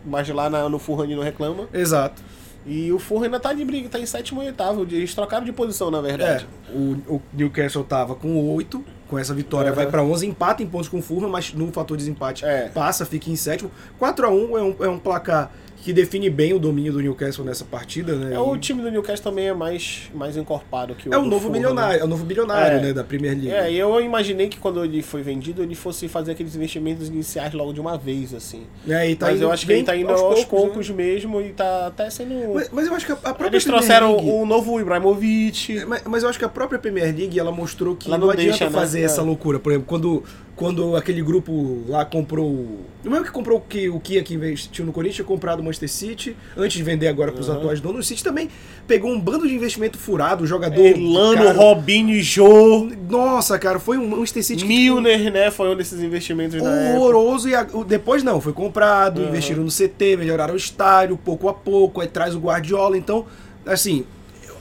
[0.05, 1.67] Mas lá na- no ele não reclama.
[1.73, 2.21] Exato.
[2.65, 4.83] E o Fulham ainda tá de briga, tá em sétimo e oitavo.
[4.83, 6.47] Eles trocaram de posição, na É, verdade.
[6.73, 9.75] o, o Newcastle tava com 8, com essa vitória Uhum.
[9.75, 12.69] vai pra 11, empata em pontos com o Fulham, mas no fator desempate É.
[12.73, 13.69] passa, fica em sétimo.
[13.99, 15.51] 4x1 é um, é um placar
[15.83, 18.35] que define bem o domínio do Newcastle nessa partida, né?
[18.35, 21.41] É, o time do Newcastle também é mais, mais encorpado que o é o novo
[21.41, 22.01] Fulham, milionário, né?
[22.01, 22.81] é o novo bilionário, É.
[22.81, 23.51] né, da Premier League.
[23.51, 27.73] É, eu imaginei que quando ele foi vendido, ele fosse fazer aqueles investimentos iniciais logo
[27.73, 28.63] de uma vez, assim.
[28.87, 30.95] É, tá Mas eu acho que ele tá indo aos, poucos, né?
[30.95, 32.53] mesmo e tá até sendo.
[32.53, 35.85] Mas, mas eu acho que a, própria Eles Premier trouxeram League- o novo Ibrahimovic.
[35.85, 38.33] Mas, mas eu acho que a própria Premier League ela mostrou que Ela não, não
[38.33, 38.71] adianta deixa, né?
[38.71, 39.03] fazer É.
[39.03, 39.59] essa loucura.
[39.59, 40.23] Por exemplo, quando,
[40.55, 42.79] quando aquele grupo lá comprou.
[43.03, 45.89] Não mesmo que comprou o que o Kia que investiu no Corinthians, comprado o Manchester
[45.89, 47.55] City, antes de vender agora para os Uhum.
[47.55, 48.05] atuais donos.
[48.05, 48.47] O City também
[48.87, 50.79] pegou um bando de investimento furado, o jogador.
[50.85, 55.49] Elano, cara, Robinho, Jô, Nossa, cara, foi um Manchester City que Milner, né?
[55.49, 59.29] Foi um desses investimentos horroroso e a- o- depois não, foi comprado, Uhum.
[59.29, 63.25] investiram no CT, melhoraram o estádio pouco a pouco, aí traz o Guardiola, então,
[63.65, 64.05] assim,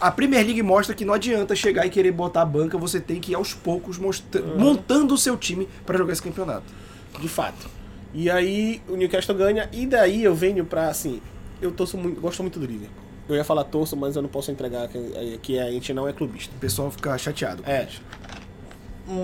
[0.03, 3.21] a Premier League mostra que não adianta chegar e querer botar a banca, você tem
[3.21, 4.59] que ir aos poucos Uhum.
[4.59, 6.65] montando o seu time para jogar esse campeonato.
[7.21, 7.69] De fato.
[8.13, 11.21] E aí o Newcastle ganha, e daí eu venho pra, assim,
[11.61, 13.03] eu torço muito, gosto muito do Liverpool.
[13.29, 16.13] Eu ia falar torço, mas eu não posso entregar que, que a gente não é
[16.13, 16.53] clubista.
[16.55, 17.63] O pessoal fica chateado.
[17.65, 17.85] É.
[17.85, 18.03] isso.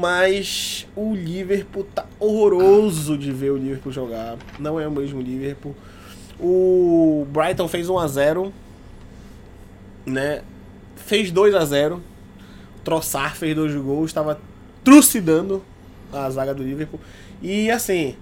[0.00, 4.36] Mas o Liverpool tá horroroso de ver o Liverpool jogar.
[4.58, 5.74] Não é o mesmo Liverpool.
[6.40, 8.52] O Brighton fez 1 a 0
[10.06, 10.42] né?
[11.08, 12.02] Fez 2 a 0
[12.84, 14.40] Trossard fez dois gols, estava
[14.84, 15.62] trucidando
[16.12, 17.00] a zaga do Liverpool.
[17.42, 18.14] E assim,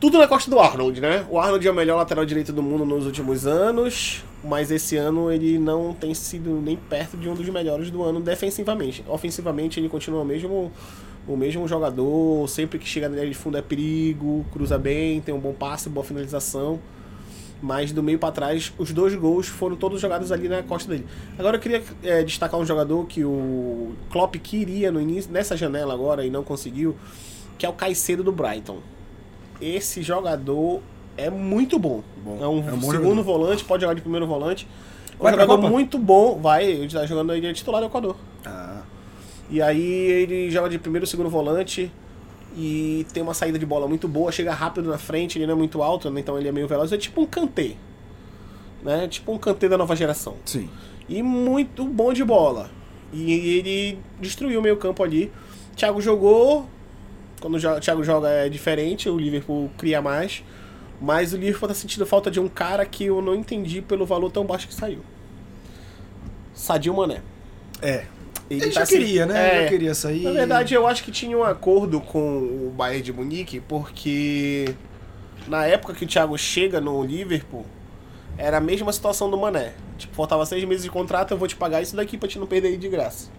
[0.00, 1.26] tudo na costa do Arnold, né?
[1.30, 5.30] O Arnold é o melhor lateral direito do mundo nos últimos anos, mas esse ano
[5.30, 9.04] ele não tem sido nem perto de um dos melhores do ano defensivamente.
[9.08, 10.72] Ofensivamente ele continua o mesmo
[11.26, 15.34] o mesmo jogador, sempre que chega na linha de fundo é perigo, cruza bem, tem
[15.34, 16.80] um bom passe, boa finalização.
[17.60, 21.06] Mas do meio para trás, os dois gols foram todos jogados ali na costa dele.
[21.36, 25.92] Agora eu queria é, destacar um jogador que o Klopp queria no início, nessa janela
[25.92, 26.96] agora e não conseguiu,
[27.58, 28.78] que é o Caicedo do Brighton.
[29.60, 30.80] Esse jogador
[31.16, 32.02] é muito bom.
[32.24, 34.68] Bom, é um, é um segundo volante, pode jogar de primeiro volante.
[35.10, 38.14] É um Vai jogador muito bom, vai, ele está jogando ele é titular do Equador.
[38.46, 38.82] Ah,
[39.50, 41.90] E aí ele joga de primeiro segundo volante
[42.56, 45.56] e tem uma saída de bola muito boa, chega rápido na frente, ele não é
[45.56, 47.76] muito alto, né, então ele é meio veloz, é tipo um Kanté.
[48.82, 49.08] Né?
[49.08, 50.36] Tipo um Kanté da nova geração.
[50.44, 50.68] sim.
[51.08, 52.70] E muito bom de bola.
[53.12, 55.32] E ele destruiu o meio campo ali.
[55.74, 56.68] Thiago jogou.
[57.40, 60.44] Quando o Thiago joga é diferente, o Liverpool cria mais.
[61.00, 64.30] Mas o Liverpool tá sentindo falta de um cara que eu não entendi pelo valor
[64.30, 65.00] tão baixo que saiu.
[66.52, 67.22] Sadio Mané.
[67.80, 68.04] É.
[68.50, 69.56] Ele, Ele já tá se- queria, né?
[69.58, 69.62] é.
[69.64, 70.22] Já queria sair.
[70.22, 74.74] Na verdade, eu acho que tinha um acordo com o Bayern de Munique, porque
[75.46, 77.66] na época que o Thiago chega no Liverpool,
[78.36, 79.72] era a mesma situação do Mané.
[79.98, 82.46] Tipo, faltava seis meses de contrato, eu vou te pagar isso daqui pra te não
[82.46, 83.30] perder ele de graça.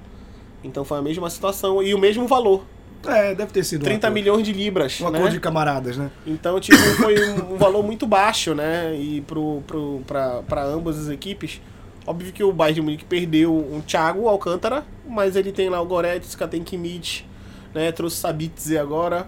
[0.64, 2.66] Então foi a mesma situação e o mesmo valor.
[3.08, 4.14] É, deve ter sido um 30 acordo.
[4.14, 5.18] milhões de libras, Um né?
[5.20, 6.12] acordo de camaradas, né?
[6.28, 8.94] Então, tipo, foi um, um valor muito baixo, né?
[8.94, 11.62] E pro, pro, pra, pra ambas as equipes.
[12.10, 15.86] Óbvio que o Bayern de Munique perdeu um Thiago Alcântara, mas ele tem lá o
[15.86, 17.24] Goretzka, tem Kimmich,
[17.74, 17.92] né?
[17.92, 19.28] Trouxe Sabitzer agora.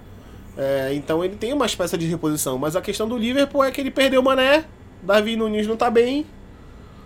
[0.57, 2.57] É, então ele tem uma espécie de reposição.
[2.57, 4.65] Mas a questão do Liverpool é que ele perdeu o Mané,
[5.03, 6.25] Davi Nunes não tá bem,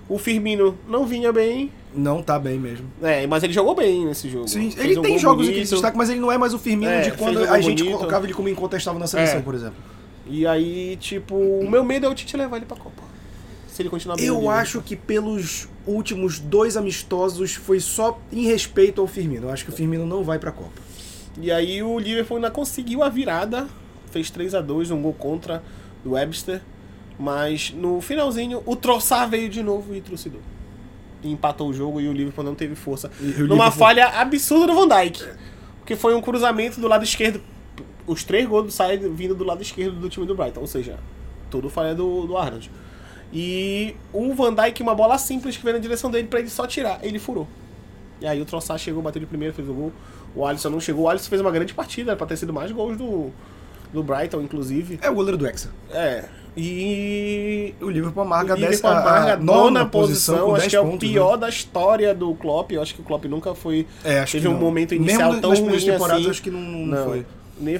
[0.07, 1.69] o Firmino não vinha bem.
[1.93, 2.89] Não tá bem mesmo.
[3.03, 4.47] É, mas ele jogou bem nesse jogo.
[4.47, 5.57] Sim, Fez ele um tem jogos em que bonito.
[5.59, 7.59] ele se destaca, mas ele não é mais o Firmino É, de quando um a
[7.59, 7.97] gente bonito.
[7.97, 9.41] colocava ele como incontestável na seleção, É.
[9.41, 9.77] por exemplo.
[10.25, 13.03] E aí, tipo, o meu medo é o Tite levar ele pra Copa.
[13.75, 14.57] Se ele continuar bem Eu Liverpool.
[14.57, 19.47] acho que pelos últimos dois amistosos foi só em respeito ao Firmino.
[19.47, 20.81] Eu acho que o Firmino não vai pra Copa.
[21.37, 23.67] E aí o Liverpool ainda conseguiu a virada,
[24.11, 25.61] fez 3 a 2 um gol contra
[26.05, 26.61] do Webster,
[27.19, 30.39] mas no finalzinho o Troçar veio de novo e trucidou.
[31.21, 33.11] E empatou o jogo e o Liverpool não teve força.
[33.19, 35.21] Numa falha absurda do Van Dijk,
[35.79, 37.41] porque foi um cruzamento do lado esquerdo.
[38.07, 40.97] Os três gols saem vindo do lado esquerdo do time do Brighton, ou seja,
[41.51, 42.71] tudo falha do, do Arnold.
[43.33, 46.65] E o Van Dijk, uma bola simples que veio na direção dele pra ele só
[46.65, 47.47] tirar, ele furou.
[48.21, 49.91] E aí o Troçar chegou, bateu de primeiro, fez o gol.
[50.33, 51.03] O Alisson não chegou.
[51.05, 53.29] O Alisson fez uma grande partida, era pra ter sido mais gols do,
[53.93, 54.99] do Brighton, inclusive.
[55.01, 55.69] É o goleiro do Hexa.
[55.91, 56.23] É.
[56.57, 57.73] E.
[57.81, 60.79] O Liverpool amarga, o Liverpool a- amarga a nona posição posição, acho 10 que é
[60.79, 61.37] o pontos, pior né?
[61.39, 62.71] da história do Klopp.
[62.71, 63.85] Eu acho que o Klopp nunca foi.
[64.03, 64.59] É, acho teve um não.
[64.59, 66.29] momento inicial Mesmo tão nas ruim temporadas, assim.
[66.29, 67.25] acho que não, não Não, foi.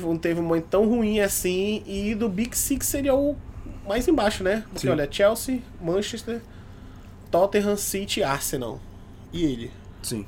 [0.01, 1.81] não teve um momento tão ruim assim.
[1.87, 3.35] E do Big Six seria o
[3.87, 4.63] mais embaixo, né?
[4.71, 4.89] Porque Sim.
[4.89, 6.41] olha, Chelsea, Manchester,
[7.31, 8.79] Tottenham City, Arsenal.
[9.33, 9.71] E ele,
[10.01, 10.25] Sim.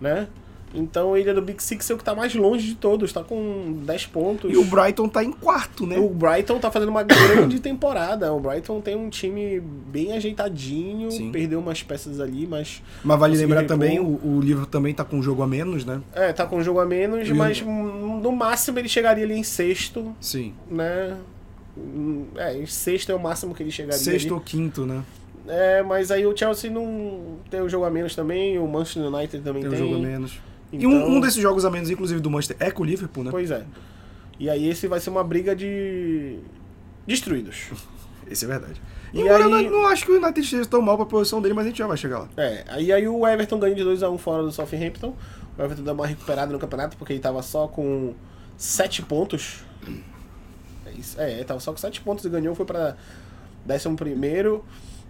[0.00, 0.26] né?
[0.74, 3.22] Então ele é do Big Six, é o que tá mais longe de todos, tá
[3.22, 4.52] com 10 pontos.
[4.52, 5.96] E o Brighton tá em quarto, né?
[5.96, 8.30] O Brighton tá fazendo uma grande temporada.
[8.34, 11.30] O Brighton tem um time bem ajeitadinho, Sim.
[11.30, 12.82] perdeu umas peças ali, mas.
[13.02, 13.74] Mas vale lembrar repor.
[13.76, 16.02] também, o, o Liverpool também tá com um jogo a menos, né?
[16.12, 19.24] É, tá com um jogo a menos, E o- mas hum, no máximo ele chegaria
[19.24, 20.52] ali em sexto, Sim.
[20.70, 21.16] né?
[21.76, 23.98] Hum, É, em sexto é o máximo que ele chegaria.
[23.98, 24.32] Sexto ali.
[24.34, 25.02] ou quinto, né?
[25.48, 29.44] É, mas aí o Chelsea não tem um jogo a menos também, o Manchester United
[29.44, 29.80] também Tem tem.
[29.82, 30.40] um jogo a menos.
[30.72, 33.22] Então, E um, um desses jogos a menos, inclusive do Manchester, é com o Liverpool,
[33.22, 33.30] né?
[33.30, 33.64] Pois é.
[34.40, 36.38] E aí esse vai ser uma briga de.
[37.06, 37.66] destruídos.
[38.28, 38.82] Esse é verdade.
[39.14, 41.54] E E aí- eu não, acho que o United esteja tão mal pra posição dele,
[41.54, 42.28] mas a gente já vai chegar lá.
[42.36, 45.14] É, aí, aí o Everton ganha de 2x1 fora do Southampton.
[45.56, 48.14] O Everton deu uma recuperada no campeonato porque ele tava só com
[48.56, 49.60] 7 pontos.
[51.18, 52.96] É, tava só com 7 pontos e ganhou, foi pra
[53.68, 54.60] 11.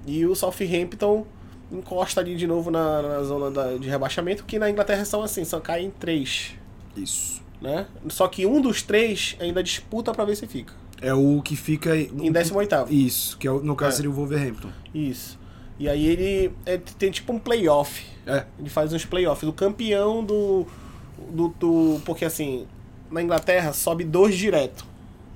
[0.06, 1.26] E o Southampton
[1.70, 5.44] encosta ali de novo na, na zona da- de rebaixamento, que na Inglaterra são assim,
[5.44, 6.54] só caem 3.
[6.96, 7.42] Isso.
[7.60, 7.86] Né?
[8.08, 10.72] Só que um dos três ainda disputa pra ver se fica.
[11.00, 12.86] É o que fica Em 18.
[12.90, 13.96] Isso, que é, no caso É.
[13.96, 14.68] seria o Wolverhampton.
[14.94, 15.38] Isso.
[15.78, 18.06] E aí ele é, tem tipo um playoff.
[18.26, 18.44] É.
[18.58, 19.48] Ele faz uns playoffs.
[19.48, 20.66] O campeão do,
[21.30, 22.66] do, do- Porque assim,
[23.10, 24.86] na Inglaterra sobe dois direto.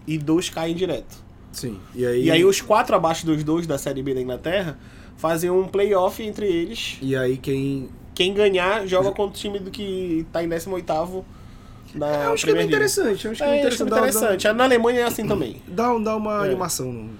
[0.06, 1.16] E dois caem direto.
[1.52, 1.78] Sim.
[1.94, 4.78] E aí, E aí os quatro abaixo dos dois da Série B da Inglaterra
[5.16, 6.96] fazem um playoff entre eles.
[7.02, 7.88] E aí quem.
[8.14, 11.24] Quem ganhar joga contra o time do que tá em 18
[11.94, 12.66] na Eu acho que é Premier bem League.
[12.68, 13.24] interessante.
[13.24, 13.88] Eu acho que é, É, acho que é interessante.
[13.90, 14.52] Dá- interessante.
[14.52, 15.62] Na Alemanha é assim também.
[15.66, 16.48] Dá, dá, dá uma É.
[16.48, 16.92] animação.
[16.92, 17.10] No...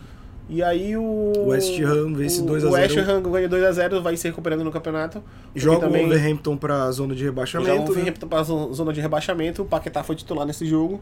[0.48, 1.32] E aí o.
[1.46, 3.10] West Ham vence o- 2 a O West 0.
[3.10, 5.22] Ham ganha 2x0, vai se recuperando no campeonato.
[5.54, 7.70] Joga o também Wolverhampton pra zona de joga o rebaixamento.
[7.80, 7.86] né?
[7.86, 9.62] Wolverhampton pra zo- zona de rebaixamento.
[9.62, 11.00] O Paquetá foi titular nesse jogo.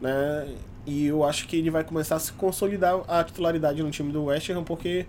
[0.00, 0.48] Né?
[0.86, 4.24] E eu acho que ele vai começar a se consolidar a titularidade no time do
[4.24, 5.06] West Ham, porque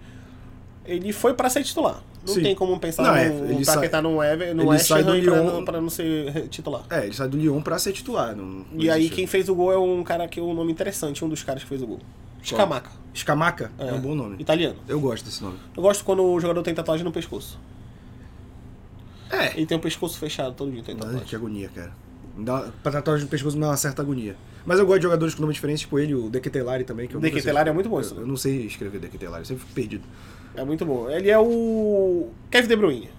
[0.85, 2.03] ele foi pra ser titular.
[2.27, 2.43] Não Sim.
[2.43, 4.85] tem como pensar Não, é, no, ele no sai- Paquetá no, Ever, no ele West
[4.87, 6.83] sai do Lyon- não- pra não ser titular.
[6.89, 8.35] É, ele sai do Lyon pra ser titular.
[8.35, 10.71] Não, não E aí quem fez o gol é um cara que é um nome
[10.71, 11.99] interessante, um dos caras que fez o gol.
[12.43, 13.91] Scamaca, Scamaca é.
[13.93, 14.35] um bom nome.
[14.39, 14.77] italiano.
[14.87, 15.57] Eu gosto desse nome.
[15.75, 17.57] Eu gosto quando o jogador tem tatuagem no pescoço.
[19.29, 19.55] É.
[19.55, 21.25] Ele tem o pescoço fechado todo dia, tem Ai, tatuagem.
[21.27, 21.91] que agonia, cara.
[22.37, 24.35] Dá, pra tatuagem no pescoço me dá uma certa agonia.
[24.65, 27.07] Mas eu gosto de jogadores com nome diferente, tipo ele, o Deketelari também.
[27.07, 28.15] Que eu Deketelari é muito bom isso.
[28.15, 30.03] Eu, eu não sei escrever Deketelari, eu sempre fico perdido.
[30.55, 31.09] É muito bom.
[31.09, 33.09] Ele é o Kevin De Bruyne.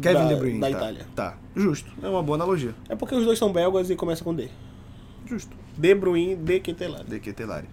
[0.00, 0.60] Kevin da, De Bruyne.
[0.60, 1.06] Da tá, Itália.
[1.14, 1.90] Tá, justo.
[2.02, 2.74] É uma boa analogia.
[2.88, 4.48] É porque os dois são belgas e começam com D.
[5.26, 5.56] Justo.
[5.76, 7.04] De Bruyne, De Ketelari.
[7.04, 7.68] Deketelari.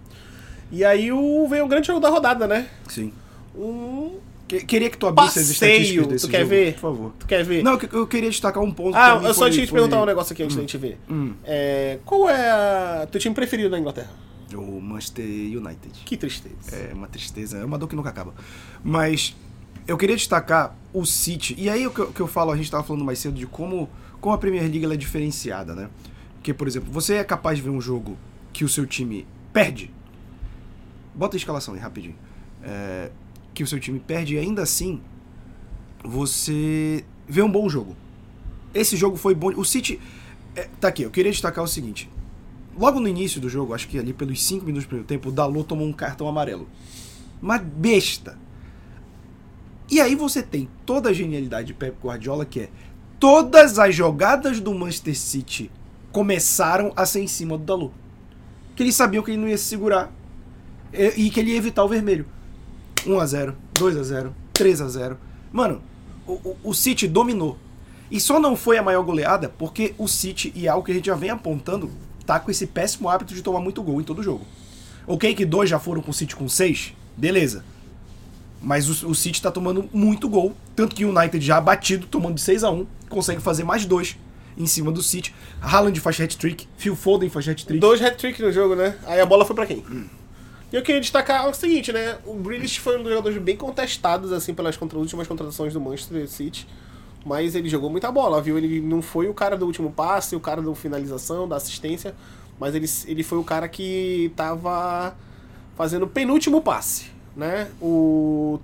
[0.70, 2.68] E aí o, veio um grande jogo da rodada, né?
[2.88, 3.12] Sim.
[3.54, 4.18] Um...
[4.58, 5.70] Que- queria que tu abrisse as Passeio.
[5.72, 6.72] estatísticas desse Tu quer jogo, ver?
[6.74, 7.12] por favor.
[7.20, 7.62] Tu quer ver?
[7.62, 8.96] Não, eu, eu queria destacar um ponto.
[8.96, 10.76] ah, eu só foi- tinha que te foi- perguntar um negócio aqui antes da gente
[10.76, 10.98] ver.
[11.08, 11.34] Hum.
[11.44, 13.06] É, qual é a...
[13.10, 14.10] teu time preferido da Inglaterra?
[14.52, 15.90] O Manchester United.
[16.04, 16.74] Que tristeza.
[16.74, 18.34] É uma tristeza, é uma dor que nunca acaba.
[18.82, 19.36] Mas
[19.86, 21.54] eu queria destacar o City.
[21.56, 23.46] E aí o que eu, que eu falo, a gente estava falando mais cedo de
[23.46, 23.88] como,
[24.20, 25.88] como a Premier League é diferenciada, né?
[26.34, 28.18] Porque, por exemplo, você é capaz de ver um jogo
[28.52, 29.92] que o seu time perde.
[31.14, 32.16] Bota a escalação aí rapidinho.
[32.64, 33.10] É,
[33.52, 35.00] que o seu time perde e ainda assim
[36.04, 37.96] você vê um bom jogo.
[38.74, 39.48] Esse jogo foi bom.
[39.56, 40.00] O City.
[40.54, 42.08] é, tá aqui, eu queria destacar o seguinte.
[42.78, 45.32] Logo no início do jogo, acho que ali pelos 5 minutos do primeiro tempo, o
[45.32, 46.68] Dalot tomou um cartão amarelo.
[47.42, 48.38] Uma besta.
[49.90, 52.70] E aí você tem toda a genialidade de Pep Guardiola, que é
[53.18, 55.70] todas as jogadas do Manchester City
[56.12, 57.92] começaram a ser em cima do Dalot.
[58.76, 60.12] Que eles sabiam que ele não ia se segurar
[60.92, 62.26] e, e que ele ia evitar o vermelho.
[63.06, 65.18] 1 a 0 2 a 0 3 a 0
[65.52, 65.82] Mano,
[66.26, 67.58] o, o, o City dominou.
[68.10, 70.94] E só não foi a maior goleada porque o City, e é algo que a
[70.94, 71.90] gente já vem apontando,
[72.26, 74.44] tá com esse péssimo hábito de tomar muito gol em todo jogo.
[75.06, 77.64] Ok que dois já foram com o City com seis, beleza.
[78.60, 82.34] Mas o, o City tá tomando muito gol, tanto que o United já batido, tomando
[82.34, 84.16] de 6 a 1 consegue fazer mais dois
[84.56, 85.34] em cima do City.
[85.60, 87.80] Haaland faz hat-trick, Phil Foden faz hat-trick.
[87.80, 88.96] Dois hat-trick no jogo, né?
[89.06, 89.82] Aí a bola foi pra quem?
[90.72, 92.18] E eu queria destacar o seguinte, né?
[92.24, 96.28] O Grealish foi um dos jogadores bem contestados, assim, pelas contra últimas contratações do Manchester
[96.28, 96.66] City.
[97.24, 98.56] Mas ele jogou muita bola, viu?
[98.56, 102.14] Ele não foi o cara do último passe, o cara da finalização, da assistência.
[102.58, 105.16] Mas ele, ele foi o cara que tava
[105.76, 107.68] fazendo o penúltimo passe, né?
[107.80, 108.60] O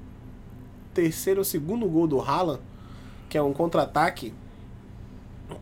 [0.95, 2.61] terceiro ou segundo gol do Haaland,
[3.29, 4.33] que é um contra-ataque,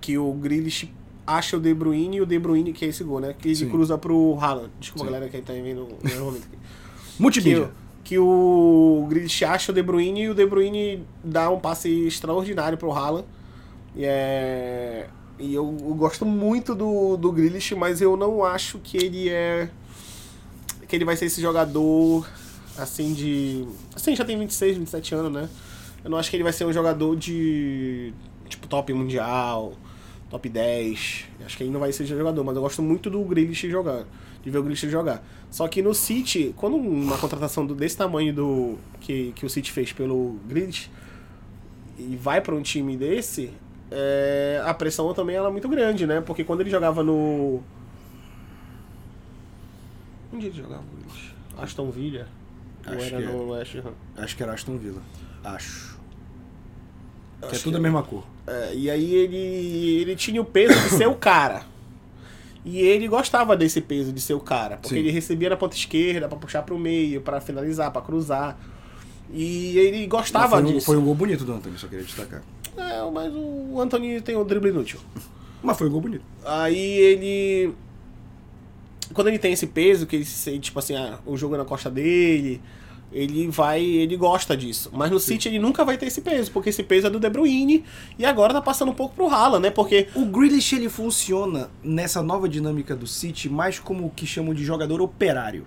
[0.00, 0.92] que o Grealish
[1.26, 3.34] acha o De Bruyne e o De Bruyne que é esse gol, né?
[3.38, 3.68] Que ele Sim.
[3.70, 4.70] cruza pro Haaland.
[4.80, 5.12] Desculpa, Sim.
[5.12, 6.58] galera, que tá vendo no momento aqui.
[7.16, 7.64] Que, Multimídia.
[7.64, 7.68] o-
[8.02, 12.76] que o Grealish acha o De Bruyne e o De Bruyne dá um passe extraordinário
[12.76, 13.24] pro Haaland.
[13.96, 15.06] E é...
[15.38, 19.68] E eu, eu gosto muito do, do Grealish, mas eu não acho que ele é...
[20.88, 22.28] Que ele vai ser esse jogador,
[22.76, 23.64] assim, de...
[23.94, 25.48] Assim, já tem 26, 27 anos, né?
[26.04, 28.12] Eu não acho que ele vai ser um jogador de...
[28.48, 29.72] Tipo, top mundial,
[30.34, 31.26] top 10.
[31.44, 34.04] Acho que não vai ser jogador, mas eu gosto muito do Grealish jogar.
[34.42, 35.24] De ver o Grealish jogar.
[35.48, 39.92] Só que no City, quando uma contratação desse tamanho do que, que o City fez
[39.92, 40.90] pelo Grealish
[41.96, 43.52] e vai para um time desse,
[43.92, 46.20] é, a pressão também ela é muito grande, né?
[46.20, 47.62] Porque quando ele jogava no.
[50.32, 51.32] Onde ele jogava o Grealish?
[51.56, 52.26] Aston Villa?
[52.86, 53.32] Ou Acho era que é.
[53.32, 53.92] no West Ham?
[54.16, 55.02] Acho que era Aston Villa.
[55.44, 55.93] Acho.
[57.48, 58.24] Que é tudo que a mesma cor.
[58.46, 61.62] É, e aí ele, ele tinha o peso de ser o cara.
[62.64, 65.00] E ele gostava desse peso de ser o cara, porque Sim.
[65.00, 68.58] ele recebia na ponta esquerda pra puxar pro meio, pra finalizar, pra cruzar.
[69.30, 70.86] E ele gostava foi, um, disso.
[70.86, 72.42] foi um gol bonito do Anthony, só queria destacar.
[72.76, 74.98] É, mas o Anthony tem o drible inútil.
[75.62, 76.24] Mas foi um gol bonito.
[76.44, 77.74] Aí ele.
[79.12, 81.58] Quando ele tem esse peso, que ele se sente, tipo assim, ah, o jogo é
[81.58, 82.60] na costa dele,
[83.14, 83.80] ele vai.
[83.80, 84.90] ele gosta disso.
[84.92, 87.30] Mas no City ele nunca vai ter esse peso, porque esse peso é do De
[87.30, 87.84] Bruyne
[88.18, 89.70] e agora tá passando um pouco pro Haaland, né?
[89.70, 94.52] Porque O Grealish ele funciona nessa nova dinâmica do City mais como o que chamam
[94.52, 95.64] de jogador operário.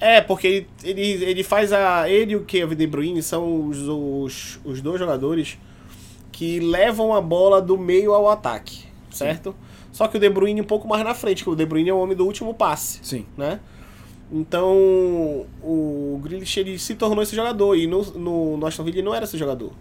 [0.00, 2.10] É, porque ele, ele, ele faz a.
[2.10, 5.58] Ele e o Kevin De Bruyne são os, os, os dois jogadores
[6.32, 9.54] que levam a bola do meio ao ataque, certo?
[9.92, 11.92] Só que o De Bruyne um pouco mais na frente, que o De Bruyne é
[11.92, 13.26] o homem do último passe, Sim.
[13.36, 13.60] né?
[14.32, 19.04] Então, o Grealish ele se tornou esse jogador, e no, no, no Aston Villa ele
[19.06, 19.72] não era esse jogador.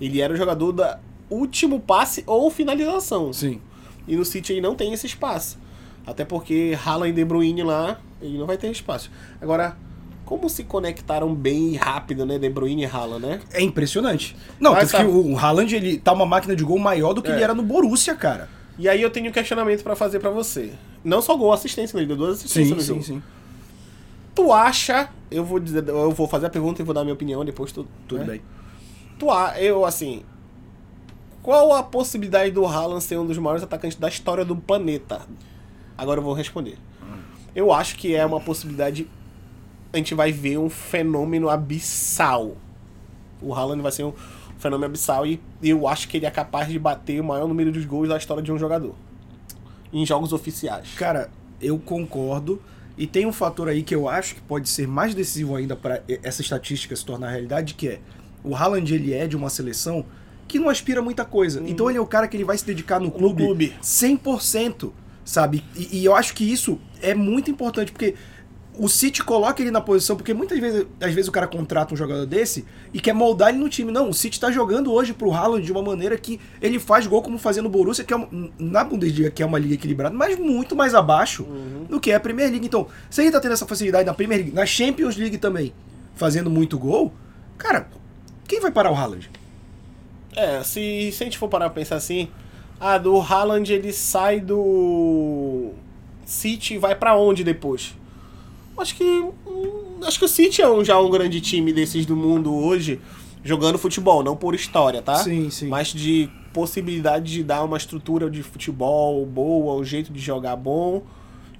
[0.00, 3.32] Ele era o jogador da último passe ou finalização.
[3.32, 3.60] Sim.
[4.06, 5.58] E no City ele não tem esse espaço.
[6.06, 9.10] Até porque Haaland e De Bruyne lá, ele não vai ter espaço.
[9.40, 9.76] Agora,
[10.24, 12.38] Como se conectaram bem e rápido, né?
[12.38, 13.40] De Bruyne e Haaland, né?
[13.52, 14.34] É impressionante.
[14.58, 17.34] Não, Mas tá- o Haaland, ele tá uma máquina de gol maior do que É.
[17.34, 18.48] ele era no Borussia, cara.
[18.78, 20.70] E aí eu tenho um questionamento pra fazer pra você.
[21.04, 22.02] Não só gol, assistência, né?
[22.02, 23.22] ele deu duas assistências no jogo.
[24.34, 27.44] Tu acha, eu vou dizer, eu vou fazer a pergunta e vou dar minha opinião,
[27.44, 27.86] depois tu.
[28.08, 28.24] Tudo né?
[28.24, 28.42] bem.
[29.18, 30.22] Tu, a- eu, assim.
[31.42, 35.22] Qual a possibilidade do Haaland ser um dos maiores atacantes da história do planeta?
[35.98, 36.78] Agora eu vou responder.
[37.54, 39.08] Eu acho que é uma possibilidade.
[39.92, 42.56] A gente vai ver um fenômeno abissal.
[43.40, 44.12] O Haaland vai ser um
[44.56, 47.80] fenômeno abissal e eu acho que ele é capaz de bater o maior número de
[47.80, 48.94] gols da história de um jogador.
[49.92, 50.94] Em jogos oficiais.
[50.94, 51.28] Cara,
[51.60, 52.62] eu concordo.
[52.96, 56.02] E tem um fator aí que eu acho que pode ser mais decisivo ainda para
[56.22, 58.00] essa estatística se tornar realidade, que é
[58.44, 60.04] o Haaland ele é de uma seleção
[60.46, 61.62] que não aspira muita coisa.
[61.66, 63.74] Então ele é o cara que ele vai se dedicar no clube, clube.
[63.82, 64.92] 100%,
[65.24, 65.64] sabe?
[65.74, 68.14] E, e eu acho que isso é muito importante, porque
[68.78, 71.96] o City coloca ele na posição, porque muitas vezes, às vezes o cara contrata um
[71.96, 73.92] jogador desse e quer moldar ele no time.
[73.92, 77.22] Não, o City tá jogando hoje pro Haaland de uma maneira que ele faz gol
[77.22, 80.38] como fazia no Borussia, que é uma, na Bundesliga, que é uma liga equilibrada, mas
[80.38, 81.46] muito mais abaixo
[81.88, 82.64] do que é a Premier League.
[82.64, 85.74] Então, se ele tá tendo essa facilidade na Premier League, na Champions League também,
[86.14, 87.12] fazendo muito gol,
[87.58, 87.88] cara,
[88.48, 89.30] quem vai parar o Haaland?
[90.34, 92.30] É, se, se a gente for parar pra pensar assim,
[92.80, 95.72] ah, do Haaland ele sai do
[96.24, 97.94] City e vai pra onde depois?
[98.82, 102.16] Acho que hum, acho que o City é um, já um grande time desses do
[102.16, 103.00] mundo hoje
[103.44, 105.16] jogando futebol, não por história, tá?
[105.16, 105.68] Sim, sim.
[105.68, 111.02] Mas de possibilidade de dar uma estrutura de futebol boa, um jeito de jogar bom.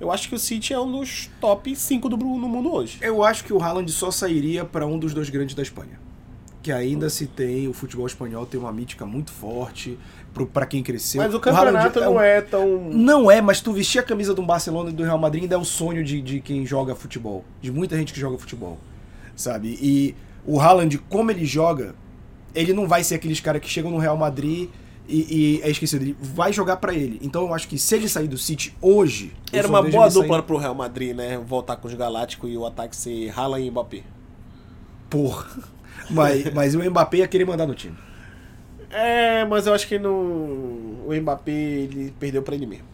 [0.00, 2.98] Eu acho que o City é um dos top 5 do no mundo hoje.
[3.00, 6.00] Eu acho que o Haaland só sairia para um dos dois grandes da Espanha.
[6.62, 9.98] Que ainda se tem, o futebol espanhol tem uma mítica muito forte
[10.54, 11.20] para quem cresceu.
[11.20, 14.32] Mas o campeonato é não um- é tão Não é, mas tu vestir a camisa
[14.32, 17.44] do Barcelona e do Real Madrid ainda é o sonho de, de quem joga futebol.
[17.60, 18.78] De muita gente que joga futebol.
[19.34, 19.76] Sabe?
[19.82, 20.14] E
[20.46, 21.94] o Haaland, como ele joga,
[22.54, 24.68] ele não vai ser aqueles caras que chegam no Real Madrid
[25.08, 26.02] e, e é esquecido.
[26.02, 27.18] Ele vai jogar pra ele.
[27.22, 29.32] Então eu acho que se ele sair do City hoje.
[29.52, 31.38] Era uma boa dupla pro Real Madrid, né?
[31.44, 34.02] Voltar com os Galácticos e o ataque ser Haaland e Mbappé.
[35.10, 35.46] Porra.
[36.10, 37.96] Mas, mas o Mbappé ia querer mandar no time.
[38.90, 40.12] É, mas eu acho que não...
[40.12, 42.84] o Mbappé ele perdeu pra ele mesmo.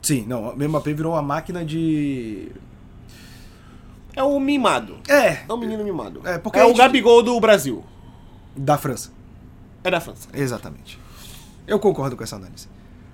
[0.00, 0.50] Sim, não.
[0.50, 2.48] O Mbappé virou uma máquina de.
[4.14, 4.96] É o mimado.
[5.08, 6.20] É, É um menino mimado.
[6.24, 7.82] É, porque é o gente- Gabigol do Brasil.
[8.56, 9.10] da França.
[9.82, 10.28] É da França.
[10.34, 10.98] Exatamente.
[11.66, 12.68] Eu concordo com essa análise.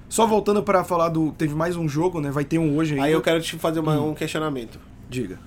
[0.08, 1.32] Só voltando para falar do.
[1.32, 2.30] Teve mais um jogo, né?
[2.30, 3.04] Vai ter um hoje ainda.
[3.06, 4.80] Aí eu quero te fazer uma- um questionamento.
[5.08, 5.38] Diga.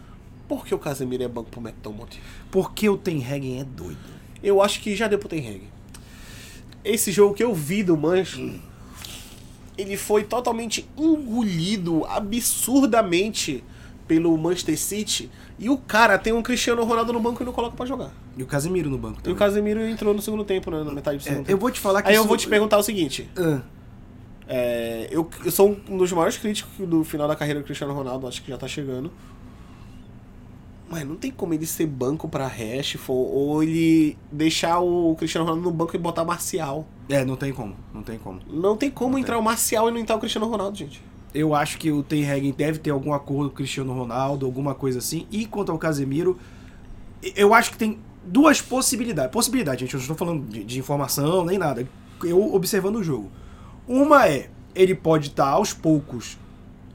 [0.52, 2.08] Por que o Casemiro é banco pro McTominay?
[2.52, 3.98] Porque o Ten Hagen é doido.
[4.44, 5.62] Eu acho que já deu pro Ten Hag.
[6.84, 8.60] Esse jogo que eu vi do Manchester,
[9.78, 13.64] ele foi totalmente engolido absurdamente
[14.06, 15.32] pelo Manchester City.
[15.58, 18.12] E o cara tem um Cristiano Ronaldo no banco e não coloca pra jogar.
[18.36, 19.34] E o Casemiro no banco E também.
[19.34, 20.84] o Casemiro entrou no segundo tempo, né?
[20.84, 21.62] Na metade do É, segundo eu tempo.
[21.62, 22.10] vou te falar que.
[22.10, 23.30] Aí eu isso- vou te perguntar o seguinte.
[23.38, 23.62] Ah,
[24.54, 28.28] É, eu, eu sou um dos maiores críticos do final da carreira do Cristiano Ronaldo,
[28.28, 29.10] acho que já tá chegando.
[30.92, 35.70] Mas não tem como ele ser banco pra Rashford ou ele deixar o Cristiano Ronaldo
[35.70, 36.86] no banco e botar Marcial.
[37.08, 37.76] é, não tem como.
[37.94, 38.42] Não tem como.
[38.46, 41.02] Não tem como entrar o Marcial e não entrar o Cristiano Ronaldo, gente.
[41.34, 44.76] Eu acho que o Ten Hagen deve ter algum acordo com o Cristiano Ronaldo, alguma
[44.76, 45.26] coisa assim.
[45.32, 46.38] E quanto ao Casemiro,
[47.38, 49.32] eu acho que tem duas possibilidades.
[49.32, 51.88] Possibilidade, gente, eu não estou falando de, de informação nem nada.
[52.22, 53.32] Eu observando o jogo.
[53.88, 56.38] Uma é, ele pode estar aos poucos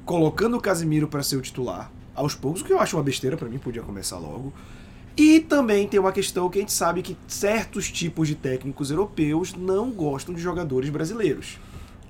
[0.04, 1.90] colocando o Casemiro para ser o titular.
[2.16, 4.52] Aos poucos, o que eu acho uma besteira, para mim podia começar logo.
[5.16, 9.54] E também tem uma questão que a gente sabe que certos tipos de técnicos europeus
[9.54, 11.58] não gostam de jogadores brasileiros.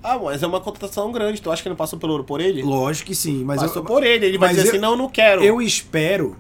[0.03, 1.43] Ah, mas é uma contratação grande.
[1.43, 2.63] Tu acha que não passou pelo por ele?
[2.63, 4.27] Lógico que sim, mas passou eu, por ele.
[4.27, 5.43] Ele vai dizer eu- assim, não, não quero.
[5.43, 6.37] Eu espero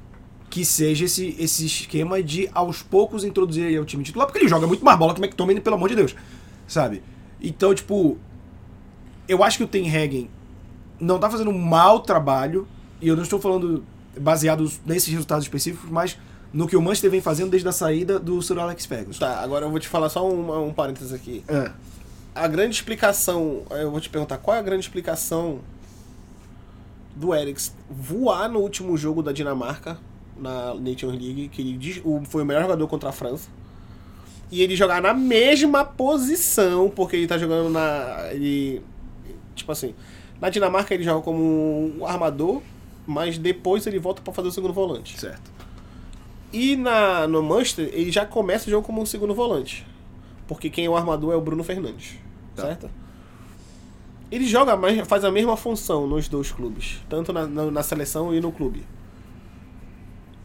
[0.48, 4.48] que seja esse, esse esquema de aos poucos introduzir ele ao time titular, porque ele
[4.48, 6.14] joga muito mais bola que o McTominay, pelo amor de Deus.
[6.66, 7.02] Sabe?
[7.40, 8.16] Então, tipo,
[9.28, 10.30] eu acho que o Ten Hagen
[11.00, 12.66] não tá fazendo um mau trabalho,
[13.00, 13.84] e eu não estou falando
[14.18, 16.16] baseado nesses resultados específicos, mas
[16.52, 19.20] no que o Manchester vem fazendo desde a saída do Sir Alex Ferguson.
[19.20, 21.44] Tá, agora eu vou te falar só um, um parênteses aqui.
[21.48, 21.70] É.
[22.34, 25.60] A grande explicação, eu vou te perguntar, qual é a grande explicação
[27.14, 29.98] do Eriksen voar no último jogo da Dinamarca,
[30.38, 33.48] na Nations League, que ele foi o melhor jogador contra a França,
[34.50, 38.28] e ele jogar na mesma posição, porque ele tá jogando na.
[38.30, 38.82] Ele.
[39.54, 39.94] Tipo assim,
[40.40, 42.62] na Dinamarca ele joga como um armador,
[43.06, 45.18] mas depois ele volta pra fazer o segundo volante.
[45.18, 45.50] Certo.
[46.52, 49.86] E na, no Manchester, ele já começa o jogo como um segundo volante.
[50.46, 52.16] Porque quem é o armador é o Bruno Fernandes.
[52.54, 52.62] Tá.
[52.62, 52.90] Certo?
[54.30, 57.00] Ele joga, mais, faz a mesma função nos dois clubes.
[57.08, 58.84] Tanto na, na, na seleção e no clube.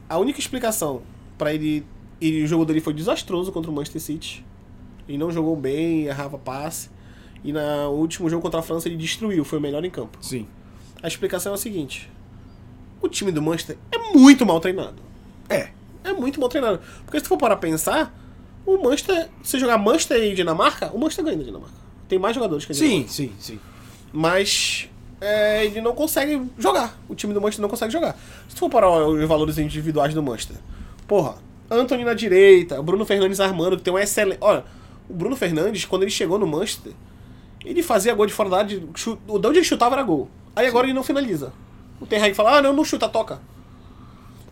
[0.09, 1.01] a única explicação
[1.38, 1.86] pra ele.
[2.20, 4.45] ele o jogo dele foi desastroso contra o Manchester City.
[5.07, 6.89] Ele não jogou bem, errava passe.
[7.43, 10.18] E no último jogo contra a França ele destruiu, foi o melhor em campo.
[10.22, 10.47] Sim.
[11.01, 12.09] A explicação é a seguinte:
[13.01, 14.95] o time do Manchester é muito mal treinado.
[15.49, 15.69] É.
[16.03, 16.79] É muito mal treinado.
[17.05, 18.13] Porque se tu for parar pra pensar,
[18.65, 21.75] o Manchester, se jogar Manchester e Dinamarca, o Manchester ganha da Dinamarca.
[22.07, 23.11] Tem mais jogadores que a Sim, Dinamarca.
[23.11, 23.59] sim, sim.
[24.11, 24.89] Mas
[25.19, 26.97] é, ele não consegue jogar.
[27.07, 28.17] O time do Manchester não consegue jogar.
[28.49, 30.57] Se tu for parar os valores individuais do Manchester,
[31.07, 31.35] porra,
[31.69, 34.39] Anthony na direita, o Bruno Fernandes armando, que tem um excelente.
[34.41, 34.65] Olha,
[35.09, 36.91] o Bruno Fernandes, quando ele chegou no Manchester,
[37.63, 40.29] ele fazia gol de fora da área, de chu- de onde ele chutava era gol.
[40.55, 41.53] Aí agora ele não finaliza.
[42.01, 43.39] O Ten Hag fala, ah, não, não chuta, toca.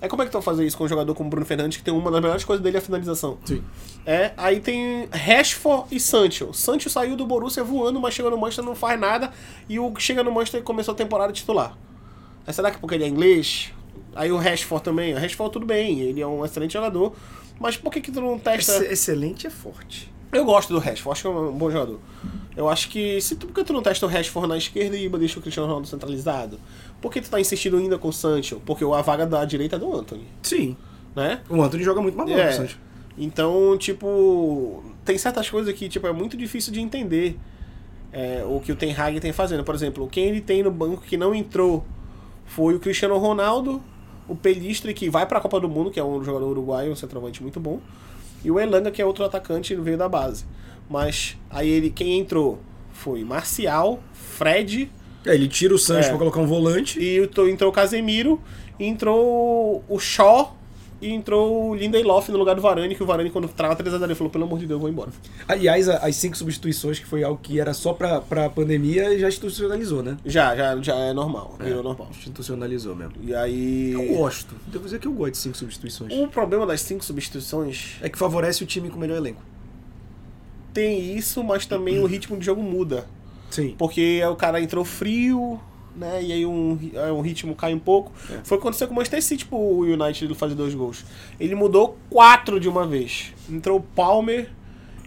[0.02, 1.78] Aí como é que tu vai fazer isso com um jogador como o Bruno Fernandes,
[1.78, 3.38] que tem uma das melhores coisas dele é a finalização?
[3.44, 3.62] Sim.
[4.06, 6.54] É, aí tem Rashford e Sancho.
[6.54, 9.32] Sancho saiu do Borussia voando, mas chega no Manchester não faz nada.
[9.68, 11.78] E o que chega no Manchester começou a temporada titular.
[12.48, 13.74] Aí será que porque ele é inglês?
[14.16, 15.14] Aí o Rashford também.
[15.14, 17.14] O Rashford tudo bem, ele é um excelente jogador.
[17.60, 18.86] Mas por que que tu não testa...
[18.86, 20.10] Excelente é forte.
[20.32, 22.00] Eu gosto do Rashford, acho que é um bom jogador.
[22.56, 23.20] Eu acho que.
[23.22, 25.68] Se tu, por que tu não testa o Rashford na esquerda e deixa o Cristiano
[25.68, 26.60] Ronaldo centralizado?
[27.02, 28.62] Por que tu tá insistindo ainda com o Sancho?
[28.66, 30.76] Porque a vaga da direita é do Anthony, Sim.
[31.16, 31.42] né?
[31.50, 32.52] O Anthony joga muito mais bola, É.
[32.52, 32.78] Sancho.
[33.18, 37.38] Então, tipo, tem certas coisas que tipo, é muito difícil de entender
[38.14, 39.64] é, o que o Ten Hag tem fazendo.
[39.64, 41.84] Por exemplo, quem ele tem no banco que não entrou
[42.46, 43.82] foi o Cristiano Ronaldo,
[44.28, 47.42] o Pelistre, que vai pra Copa do Mundo, que é um jogador uruguaio, um centroavante
[47.42, 47.80] muito bom,
[48.44, 50.46] e o Elanga, que é outro atacante, veio da base.
[50.90, 52.60] Mas aí ele, quem entrou
[52.92, 54.92] foi Marcial, Fred,
[55.26, 56.10] É, ele tira o Sancho É.
[56.10, 57.00] pra colocar um volante.
[57.00, 58.42] e entrou, entrou o Casemiro,
[58.80, 60.58] entrou o Shaw
[61.02, 64.16] e entrou o Lindelof no lugar do Varane, que o Varane, quando trava 3x0, ele
[64.16, 65.12] falou, pelo amor de Deus, eu vou embora.
[65.48, 69.28] Aliás, a- as cinco substituições, que foi algo que era só pra, pra pandemia, já
[69.30, 70.18] institucionalizou, né?
[70.26, 72.10] Já, já, já é normal, virou normal.
[72.12, 73.14] Institucionalizou mesmo.
[73.22, 73.92] E aí...
[73.94, 74.54] Eu gosto.
[74.68, 76.12] Devo dizer que eu gosto de cinco substituições.
[76.14, 79.42] O problema das cinco substituições É que favorece o time com o melhor elenco.
[80.74, 83.06] tem isso, mas também o ritmo de jogo muda.
[83.50, 83.74] Sim.
[83.78, 85.60] Porque o cara entrou frio,
[86.00, 86.24] né?
[86.24, 88.12] E aí um, aí um ritmo cai um pouco.
[88.30, 88.40] É.
[88.44, 91.06] Foi o que aconteceu com o Manchester City, tipo, o United fazer dois gols.
[91.40, 93.34] Ele mudou quatro de uma vez.
[93.50, 94.50] Entrou o Palmer,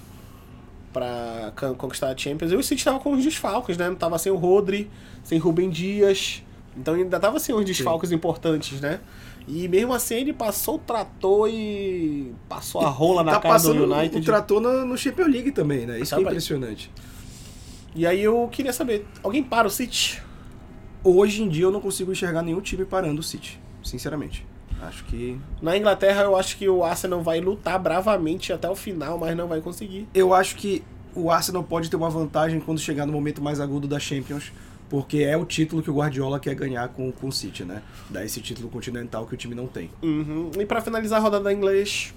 [0.93, 2.53] pra can- conquistar a Champions.
[2.53, 3.95] E o City tava com os desfalques, né?
[3.99, 4.89] Tava sem o Rodri,
[5.25, 6.43] sem Rubem Dias.
[6.77, 9.01] Então ainda tava sem uns desfalques importantes, né?
[9.47, 13.85] E mesmo assim ele passou o trator e passou a rola na tá cara do
[13.85, 14.19] United.
[14.19, 15.99] o trator no, no Champions League também, né?
[15.99, 16.91] Isso que é impressionante.
[17.95, 20.23] E aí eu queria saber, alguém para o City?
[21.05, 24.47] Hoje em dia eu não consigo enxergar nenhum time parando o City, sinceramente.
[24.81, 29.19] Acho que Na Inglaterra eu acho que o Arsenal vai lutar bravamente até o final,
[29.19, 30.09] mas não vai conseguir.
[30.15, 30.83] eu acho que
[31.15, 34.51] o Arsenal pode ter uma vantagem quando chegar no momento mais agudo da Champions,
[34.93, 37.83] porque é o título que o Guardiola quer ganhar com, com o City, né?
[38.11, 39.89] Dar esse título continental que o time não tem.
[40.03, 40.51] Uhum.
[40.61, 42.13] E pra finalizar a rodada da inglês,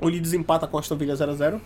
[0.00, 1.60] o Leeds empata com a Aston Villa 0x0.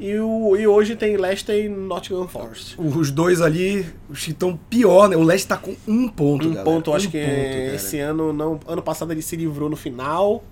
[0.00, 2.76] E, o, e hoje tem Leicester e Nottingham Forest.
[2.80, 5.16] Os dois ali estão pior, né?
[5.18, 6.64] O Leicester tá com um ponto, Um galera.
[6.64, 7.74] ponto, eu acho Um que ponto, cara.
[7.74, 8.58] esse ano não.
[8.66, 10.42] Ano passado ele se livrou no final.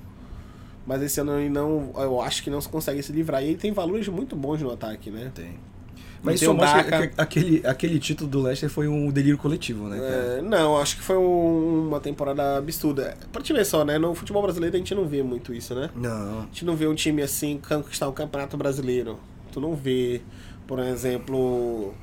[0.86, 1.90] Mas esse ano ele não.
[1.96, 3.42] Eu acho que não se consegue se livrar.
[3.42, 5.32] E ele tem valores muito bons no ataque, né?
[5.34, 5.58] Tem.
[6.22, 7.06] Mas isso o mostra Daka.
[7.08, 9.98] que aquele, aquele título do Leicester foi um delírio coletivo, né?
[9.98, 13.16] É, não, acho que foi um- uma temporada absurda.
[13.32, 13.96] Pra te ver só, né?
[13.98, 15.88] No futebol brasileiro a gente não vê muito isso, né?
[15.96, 16.40] Não.
[16.40, 19.18] A gente não vê um time assim conquistar um campeonato brasileiro.
[19.52, 20.20] Tu não vê,
[20.66, 21.94] por exemplo,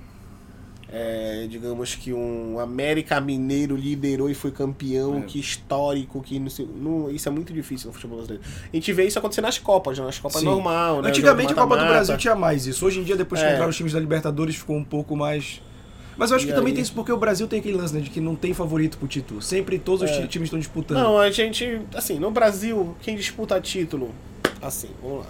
[0.90, 5.22] é, digamos que um América Mineiro liderou e foi campeão, É.
[5.22, 8.44] que histórico, que não, sei- não- isso é muito difícil no futebol brasileiro.
[8.72, 10.06] A gente vê isso acontecer nas Copas, né?
[10.06, 10.46] nas Copas Sim.
[10.46, 11.10] normal, né?
[11.10, 11.86] Antigamente a Copa do.
[11.86, 12.86] Brasil tinha mais isso.
[12.86, 13.52] Hoje em dia, depois que É.
[13.52, 15.62] entraram os times da Libertadores, ficou um pouco mais.
[16.18, 16.74] Mas eu acho E que também aí?
[16.76, 19.08] tem isso porque o Brasil tem aquele lance, né, de que não tem favorito pro
[19.08, 19.40] título.
[19.42, 20.22] Sempre todos os É.
[20.22, 20.98] ti- times estão disputando.
[20.98, 24.10] Não, a gente, assim, no Brasil, quem disputa título,
[24.62, 25.26] assim, vamos lá.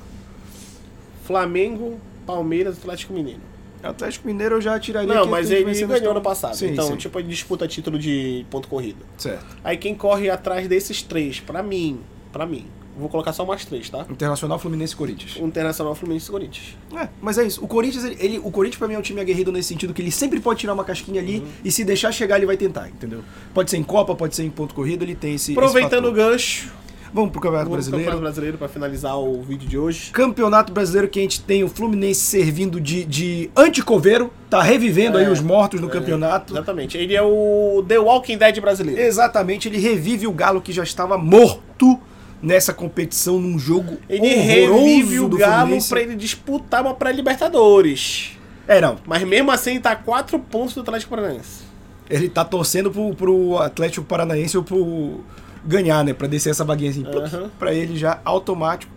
[1.25, 3.41] Flamengo, Palmeiras, Atlético Mineiro.
[3.83, 6.55] Atlético Mineiro eu já tiraria Não, que mas ele ganhou no ano passado.
[6.55, 6.95] Sim, então, sim.
[6.97, 9.05] tipo, ele disputa título de ponto corrido.
[9.17, 9.45] Certo.
[9.63, 11.99] Aí quem corre atrás desses três, pra mim,
[12.31, 12.65] pra mim,
[12.97, 14.05] vou colocar só mais três, tá?
[14.09, 15.35] Internacional, Fluminense e Corinthians.
[15.35, 16.75] O Internacional Fluminense e Corinthians.
[16.95, 17.63] É, mas é isso.
[17.63, 20.01] O Corinthians, ele, ele- o Corinthians pra mim é um time aguerrido nesse sentido que
[20.01, 21.47] ele sempre pode tirar uma casquinha ali Uhum.
[21.63, 23.23] e se deixar chegar ele vai tentar, entendeu?
[23.53, 25.51] Pode ser em Copa, pode ser em ponto corrido, ele tem esse.
[25.51, 26.31] Aproveitando o esse fator.
[26.31, 26.71] gancho,
[27.13, 28.05] Vamos pro Campeonato vamos Brasileiro.
[28.05, 30.11] Campeonato Brasileiro pra finalizar o vídeo de hoje.
[30.11, 35.25] Campeonato Brasileiro que a gente tem o Fluminense servindo de, de anticoveiro, tá revivendo É,
[35.25, 36.53] aí os mortos no é, campeonato.
[36.53, 36.97] Exatamente.
[36.97, 38.99] Ele é o The Walking Dead brasileiro.
[38.99, 41.99] Exatamente, ele revive o Galo que já estava morto
[42.41, 48.37] nessa competição num jogo Ele revive o Galo pra ele disputar uma pré-Libertadores.
[48.67, 48.97] É, não.
[49.05, 51.65] Mas mesmo assim ele tá a 4 pontos do Atlético Paranaense.
[52.09, 55.21] Ele tá torcendo pro, pro Atlético Paranaense ou pro
[55.65, 56.13] ganhar, né?
[56.13, 57.05] Pra descer essa vaguinha assim.
[57.05, 57.49] Aham.
[57.57, 58.91] Pra ele já automático.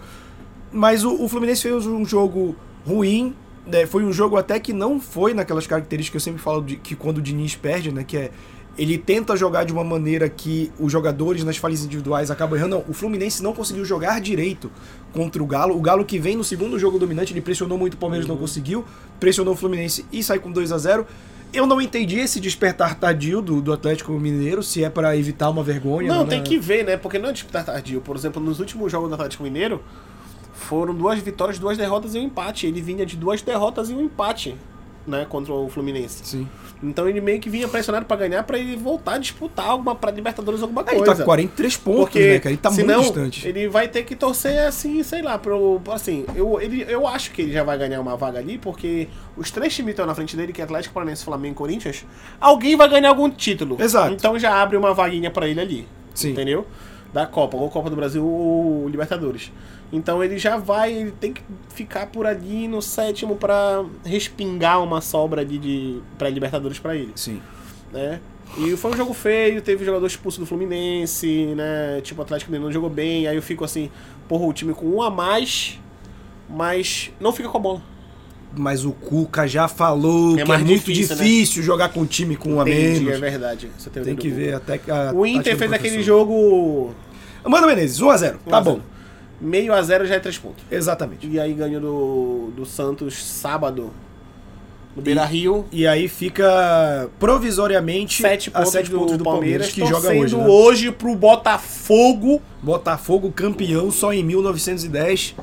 [0.73, 2.55] Mas o, o Fluminense fez um jogo
[2.87, 3.35] ruim.
[3.67, 3.87] né?
[3.87, 6.95] Foi um jogo até que não foi naquelas características que eu sempre falo de, que
[6.95, 8.05] quando o Diniz perde, né?
[8.05, 8.31] Que é.
[8.79, 12.77] Ele tenta jogar de uma maneira que os jogadores nas falhas individuais acabam errando.
[12.77, 14.71] Não, o Fluminense não conseguiu jogar direito
[15.13, 15.77] contra o Galo.
[15.77, 18.85] O Galo que vem no segundo jogo dominante, ele pressionou muito o Palmeiras, não conseguiu.
[19.19, 21.05] Pressionou o Fluminense e sai com 2 a 0
[21.53, 25.65] Eu não entendi esse despertar tardio do, do Atlético Mineiro, se é pra evitar uma
[25.65, 26.09] vergonha.
[26.09, 26.31] Não, né?
[26.31, 26.97] tem que ver, né?
[26.97, 28.01] Porque não é disputar tardio.
[28.01, 29.83] Por exemplo, nos últimos jogos do Atlético Mineiro,
[30.53, 32.67] foram duas vitórias, duas derrotas e um empate.
[32.67, 34.57] Ele vinha de duas derrotas e um empate,
[35.07, 35.27] né?
[35.29, 36.25] Contra o Fluminense.
[36.25, 36.49] Sim.
[36.83, 40.11] Então ele meio que vinha pressionado pra ganhar pra ele voltar a disputar alguma pra
[40.11, 41.13] Libertadores alguma Ah, ele coisa.
[41.13, 42.51] tá com 43 pontos, Porque né, cara?
[42.51, 43.47] Ele tá senão, muito distante.
[43.49, 45.81] ele vai ter que torcer assim, sei lá, pro.
[45.91, 49.51] Assim, eu, ele, eu acho que ele já vai ganhar uma vaga ali, porque os
[49.51, 52.07] três times estão na frente dele, que é Atlético Paranaense, Flamengo e Corinthians,
[52.41, 53.77] alguém vai ganhar algum título.
[53.79, 54.13] Exato.
[54.15, 55.89] Então já abre uma vaguinha pra ele ali.
[56.15, 56.31] Sim.
[56.31, 56.67] Entendeu?
[57.13, 59.51] Da Copa, ou Copa do Brasil ou Libertadores.
[59.93, 61.43] Então ele já vai, ele tem que
[61.74, 67.41] ficar por ali no sétimo pra respingar uma sobra ali de pré-Libertadores pra ele Sim.
[67.93, 68.20] né?
[68.57, 72.01] E foi um jogo feio, teve jogador expulso do Fluminense, né?
[72.03, 73.91] Tipo, o Atlético Mineiro não jogou bem, aí eu fico assim,
[74.28, 75.78] porra, o time com um a mais,
[76.49, 77.82] mas não fica com a bola.
[78.57, 81.66] Mas o Cuca já falou É que é muito difícil, difícil, né?
[81.66, 83.09] jogar com um time com um a menos.
[83.09, 83.70] é verdade.
[83.78, 86.93] Você tem, Tem que ver até que a O Inter do fez aquele jogo
[87.45, 88.38] Mano Menezes, 1x0.
[88.49, 88.64] Tá 1 a 0.
[88.64, 88.80] bom.
[89.41, 90.62] Meio a zero já é três pontos.
[90.70, 91.26] Exatamente.
[91.26, 93.91] E aí ganhou do, do Santos sábado
[94.95, 95.64] no Beira Rio.
[95.72, 100.36] E aí fica provisoriamente Sete a sete do, pontos do Palmeiras, Palmeiras, que joga hoje.
[100.36, 100.47] Né?
[100.47, 102.43] hoje pro Botafogo.
[102.62, 105.34] Botafogo campeão só em 1910.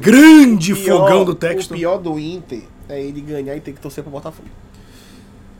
[0.00, 1.74] Grande É, O pior- fogão do O texto.
[1.74, 4.48] pior do Inter é ele ganhar e ter que torcer pro Botafogo.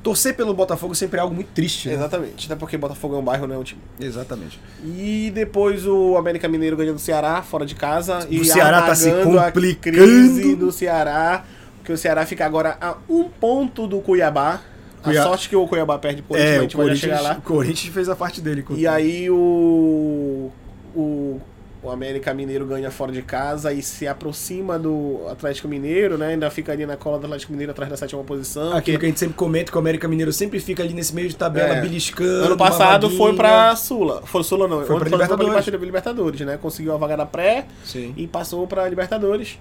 [0.03, 1.89] Torcer pelo Botafogo sempre é algo muito triste.
[1.89, 1.95] né?
[1.95, 3.81] Exatamente, até porque Botafogo é um bairro, não é um time.
[4.01, 4.59] Exatamente.
[4.83, 8.27] E depois o América Mineiro ganhou do Ceará, fora de casa.
[8.31, 9.97] e Ceará tá se amagando a complicando.
[9.99, 11.45] crise do Ceará,
[11.79, 14.61] porque o Ceará fica agora a um ponto do Cuiabá.
[15.03, 17.23] Cuiá- A sorte que o Cuiabá perde Corinthians, É, a o gente já chegar Corinthians,
[17.23, 17.39] lá.
[17.39, 18.65] o Corinthians fez a parte dele.
[18.71, 20.51] E aí o,
[20.95, 21.41] o,
[21.83, 26.29] o América Mineiro ganha fora de casa e se aproxima do Atlético Mineiro, né?
[26.29, 28.77] Ainda fica ali na cola do Atlético Mineiro atrás da sétima posição.
[28.77, 31.15] Aquilo que que a gente sempre comenta, que o América Mineiro sempre fica ali nesse
[31.15, 31.81] meio de tabela, É.
[31.81, 32.45] beliscando.
[32.45, 34.23] Ano passado foi pra Sula.
[34.27, 34.85] Foi Sula não.
[34.85, 35.65] Foi ano pra Libertadores.
[35.65, 36.59] Foi pra Libertadores, né?
[36.61, 38.13] Conseguiu a vaga da pré Sim.
[38.17, 39.59] e passou pra Libertadores.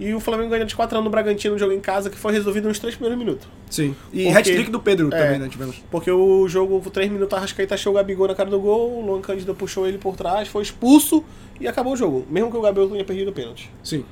[0.00, 2.32] E o Flamengo ganhou de 4 anos no Bragantino, um jogo em casa que foi
[2.32, 3.48] resolvido nos 3 primeiros minutos.
[3.68, 3.96] Sim.
[4.12, 5.24] E Porque- hat-trick do Pedro É.
[5.24, 5.48] também, né?
[5.48, 5.82] Tivemos.
[5.90, 8.98] Porque o jogo, com 3 minutos, a Arrascaeta achou o Gabigol na cara do gol,
[9.00, 11.24] o Luan Cândido puxou ele por trás, foi expulso
[11.60, 12.24] e acabou o jogo.
[12.30, 13.70] Mesmo que o Gabigol tenha perdido o pênalti.
[13.82, 14.04] Sim.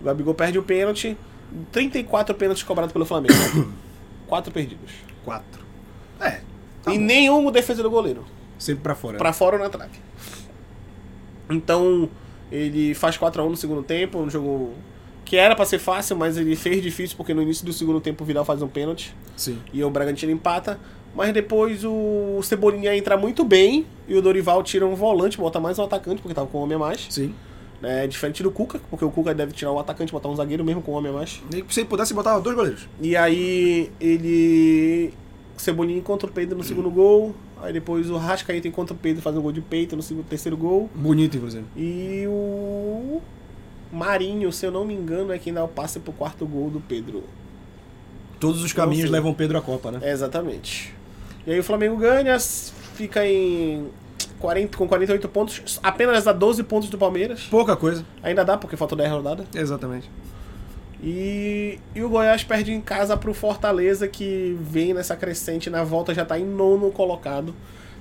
[0.00, 1.14] O Gabigol perde o pênalti,
[1.72, 3.34] 34 pênaltis cobrados pelo Flamengo.
[4.28, 4.92] 4 perdidos.
[5.26, 5.62] Quatro.
[6.20, 6.40] É.
[6.82, 7.04] Tá e bom.
[7.04, 8.24] nenhum defesa do goleiro.
[8.58, 9.18] Sempre pra fora.
[9.18, 9.92] Pra fora ou na trave.
[11.50, 12.08] Então,
[12.50, 14.72] ele faz 4 a 1 no segundo tempo, um jogo
[15.28, 18.24] que era pra ser fácil, mas ele fez difícil porque no início do segundo tempo
[18.24, 19.58] o Vidal faz um pênalti Sim.
[19.74, 20.80] e o Bragantino empata.
[21.14, 25.78] Mas depois o Cebolinha entra muito bem e o Dorival tira um volante, bota mais
[25.78, 27.06] um atacante, porque tava com um homem a mais.
[27.10, 27.34] Sim.
[27.82, 30.64] É diferente do Cuca, porque o Cuca deve tirar um atacante e botar um zagueiro
[30.64, 31.42] mesmo com um homem a mais.
[31.52, 32.88] Nem que se ele pudesse botar dois goleiros.
[32.98, 35.12] E aí ele.
[35.58, 37.34] O Cebolinha encontra o Pedro no segundo gol.
[37.60, 40.56] Aí depois o Rascaeta encontra o Pedro faz um gol de peito no segundo, terceiro
[40.56, 40.88] gol.
[40.94, 41.64] Bonito, inclusive.
[41.76, 43.20] E o
[43.92, 46.80] Marinho, se eu não me engano, é quem dá o passe pro quarto gol do
[46.80, 47.24] Pedro.
[48.38, 49.98] Todos os caminhos levam Pedro à Copa, né?
[50.02, 50.94] É, exatamente.
[51.46, 53.88] E aí o Flamengo ganha, fica em
[54.38, 57.44] 40, com 48 pontos, apenas a 12 pontos do Palmeiras.
[57.50, 58.04] Pouca coisa.
[58.22, 59.46] Ainda dá, porque falta 10 rodadas.
[59.54, 60.08] Exatamente.
[61.02, 66.12] E, e o Goiás perde em casa pro Fortaleza, que vem nessa crescente, na volta
[66.12, 67.54] já tá em nono colocado,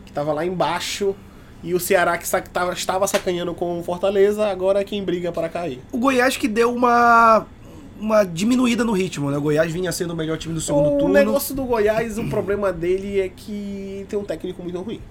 [0.06, 1.16] que tava lá embaixo.
[1.64, 5.80] E o Ceará, que estava sacanhando com o Fortaleza, agora é quem briga para cair.
[5.92, 7.46] O Goiás que deu uma,
[8.00, 9.38] uma diminuída no ritmo, né?
[9.38, 11.14] O Goiás vinha sendo o melhor time do segundo o turno.
[11.14, 15.02] negócio do Goiás, o problema dele é que tem um técnico muito ruim.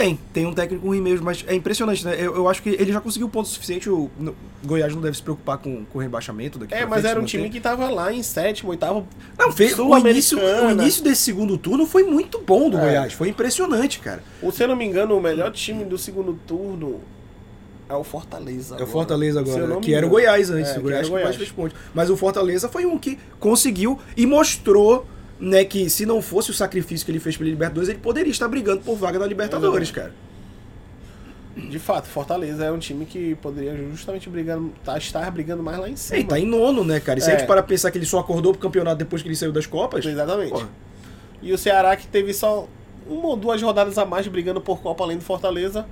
[0.00, 2.14] Tem, tem um técnico ruim mesmo, mas é impressionante, né?
[2.18, 3.90] Eu, eu acho que ele já conseguiu ponto suficiente.
[3.90, 4.34] O, no-
[4.64, 7.24] Goiás não deve se preocupar com, com o rebaixamento daqui É, mas frente, era um
[7.24, 9.06] time que tava lá em sétimo, oitavo.
[9.38, 12.80] Não, fez, o, início, o início desse segundo turno foi muito bom do É.
[12.80, 13.12] Goiás.
[13.12, 14.22] Foi impressionante, cara.
[14.42, 17.00] Ou, se eu não me engano, o melhor time do segundo turno
[17.88, 18.68] é o Fortaleza.
[18.68, 18.90] É o agora.
[18.90, 20.08] Fortaleza agora, me que era o.
[20.08, 20.70] Goiás antes.
[20.70, 21.76] É, o que Goiás que o mais fez pontos.
[21.92, 25.06] Mas o Fortaleza foi um que conseguiu e mostrou
[25.40, 28.46] né, que se não fosse o sacrifício que ele fez pela Libertadores, ele poderia estar
[28.46, 30.12] brigando por vaga na Libertadores, cara.
[31.56, 35.88] De fato, Fortaleza é um time que poderia justamente brigando, tá, estar brigando mais lá
[35.88, 36.18] em cima.
[36.18, 37.18] Ele tá em nono, né, cara?
[37.18, 37.38] E se a É.
[37.38, 40.04] gente para pensar que ele só acordou pro campeonato depois que ele saiu das Copas,
[40.06, 40.50] Exatamente.
[40.50, 40.68] Porra.
[41.42, 42.68] E o Ceará, que teve só
[43.08, 45.86] uma ou duas rodadas a mais brigando por Copa além do Fortaleza,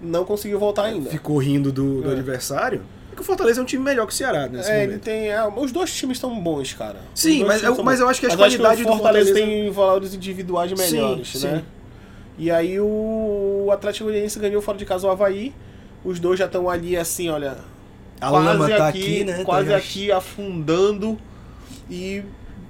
[0.00, 1.10] não conseguiu voltar ainda.
[1.10, 2.12] ficou rindo do, do É.
[2.12, 2.82] adversário.
[3.12, 5.30] É que o Fortaleza é um time melhor que o Ceará nesse É, ele tem.
[5.30, 6.98] é, os dois times estão bons, cara.
[7.14, 10.76] Sim, mas eu- mas eu acho que qualidades o do Fortaleza tem valores individuais Sim,
[10.96, 11.46] melhores, sim.
[11.48, 11.62] né?
[12.38, 15.52] E aí o Atlético Goianiense ganhou fora de casa o Havaí.
[16.04, 17.58] Os dois já estão ali assim, olha.
[18.20, 19.44] A lama tá aqui, né?
[19.44, 21.18] Quase tá aqui afundando.
[21.90, 22.22] E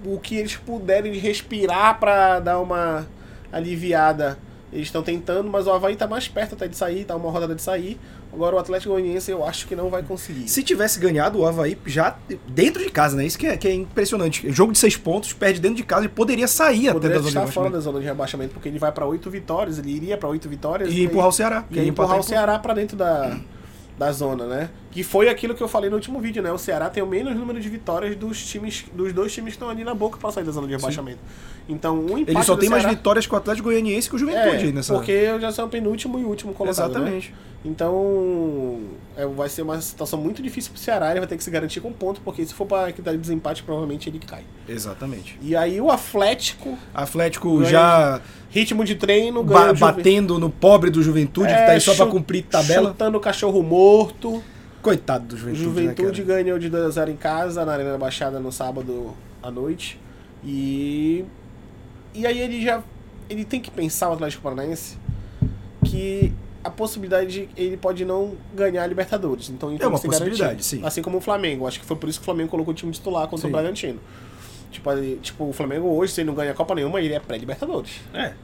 [0.05, 3.07] o que eles puderem respirar pra dar uma
[3.53, 4.39] aliviada,
[4.73, 7.55] eles estão tentando, mas o Havaí tá mais perto até de sair, tá uma rodada
[7.55, 7.99] de sair.
[8.33, 10.49] Agora o Atlético Goianiense eu acho que não vai conseguir.
[10.49, 12.17] Se tivesse ganhado o Havaí já
[12.47, 13.25] dentro de casa, né?
[13.27, 14.51] Isso que é, que é impressionante.
[14.53, 17.47] Jogo de seis pontos, perde dentro de casa e poderia sair Poderia até da zona
[17.47, 20.29] de fora da zona de rebaixamento, porque ele vai pra oito vitórias, ele iria pra
[20.29, 21.65] oito vitórias E empurrar o Ceará.
[21.71, 23.37] e empurrar o Ceará pra dentro da,
[23.99, 24.71] da zona, né?
[24.91, 26.51] Que foi aquilo que eu falei no último vídeo, né?
[26.51, 29.69] O Ceará tem o menos número de vitórias dos times, dos dois times que estão
[29.71, 31.21] ali na boca pra sair da zona de rebaixamento.
[31.69, 34.19] Então, o empate Ele só tem mais Ceará- vitórias com o Atlético Goianiense que o
[34.19, 34.93] Juventude aí é, nessa.
[34.93, 36.95] porque eu já sou o penúltimo e último colocado, né?
[36.99, 37.35] Exatamente.
[37.65, 38.81] Então,
[39.17, 41.81] é, vai ser uma situação muito difícil pro Ceará, ele vai ter que se garantir
[41.81, 44.43] com ponto, porque se for pra critério de desempate, provavelmente ele cai.
[44.69, 45.39] Exatamente.
[45.43, 48.21] E aí o Atlético, Atlético já
[48.51, 52.07] ritmo de treino, ba- batendo no pobre do Juventude, que É, tá aí só pra
[52.07, 52.89] chu- cumprir tabela.
[52.91, 54.43] Chutando o cachorro morto.
[54.83, 55.63] Coitado do Juventude.
[55.63, 59.99] Juventude né, ganhou de 2x0 em casa, na Arena da Baixada, no sábado à noite.
[60.45, 61.25] E.
[62.15, 62.83] E aí ele já.
[63.29, 64.97] Ele tem que pensar, o Atlético Paranaense,
[65.85, 69.49] que a possibilidade de ele pode não ganhar a Libertadores.
[69.51, 70.65] Então ele É uma possibilidade, garantir.
[70.65, 70.81] sim.
[70.85, 71.67] Assim como o Flamengo.
[71.67, 73.49] Acho que foi por isso que o Flamengo colocou o time titular contra Sim.
[73.49, 74.01] o Bragantino.
[74.71, 78.01] Tipo, tipo, o Flamengo hoje, se ele não ganha a Copa nenhuma, ele é pré-Libertadores.
[78.15, 78.35] É.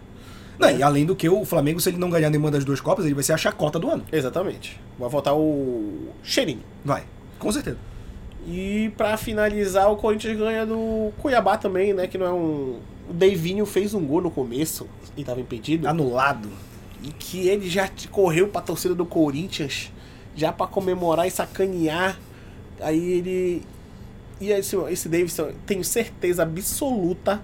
[0.58, 3.04] Não, e além do que o Flamengo, se ele não ganhar nenhuma das duas Copas,
[3.04, 4.04] ele vai ser a chacota do ano.
[4.10, 4.80] Exatamente.
[4.98, 6.62] Vai voltar o cheirinho.
[6.84, 7.04] Vai.
[7.38, 7.78] Com certeza.
[8.46, 12.06] E pra finalizar, o Corinthians ganha do Cuiabá também, né?
[12.06, 12.78] Que não é um.
[13.08, 15.88] O Deivinho fez um gol no começo e tava impedido.
[15.88, 16.48] Anulado.
[17.02, 19.92] E que ele já correu pra torcida do Corinthians
[20.34, 22.18] já pra comemorar e sacanear.
[22.80, 23.62] Aí ele.
[24.40, 27.42] E esse, esse Davidson, tenho certeza absoluta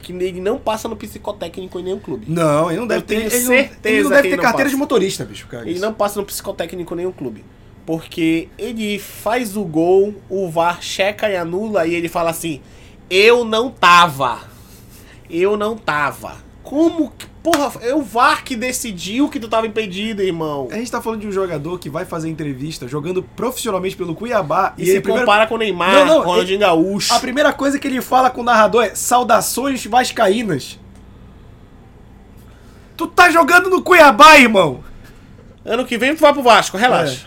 [0.00, 2.24] que ele não passa no psicotécnico em nenhum clube.
[2.28, 3.14] Não, ele não deve Eu ter.
[3.16, 4.74] tenho Ele não, certeza ele não deve ter não carteira passa.
[4.76, 5.46] de motorista, bicho.
[5.46, 5.68] Cara.
[5.68, 7.44] Ele não passa no psicotécnico em nenhum clube.
[7.86, 12.60] Porque ele faz o gol, o VAR checa e anula e ele fala assim:
[13.08, 14.40] Eu não tava.
[15.28, 16.36] Eu não tava.
[16.62, 17.26] Como que.
[17.42, 20.68] Porra, é o VAR que decidiu que tu tava impedido, irmão.
[20.70, 24.74] A gente tá falando de um jogador que vai fazer entrevista jogando profissionalmente pelo Cuiabá.
[24.76, 27.14] E, E, se ele, primeiro- compara com o Neymar, Não, não, Ronaldinho Gaúcho.
[27.14, 30.78] a primeira coisa que ele fala com o narrador é saudações vascaínas.
[32.96, 34.84] Tu tá jogando no Cuiabá, irmão!
[35.64, 37.26] Ano que vem tu vai pro Vasco, relaxa.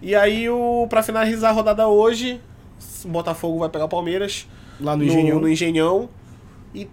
[0.00, 2.40] E aí, o, pra finalizar a rodada hoje,
[3.04, 4.48] o Botafogo vai pegar o Palmeiras.
[4.80, 5.38] Lá no Engenhão.
[5.40, 6.08] no Engenhão.
[6.74, 6.88] E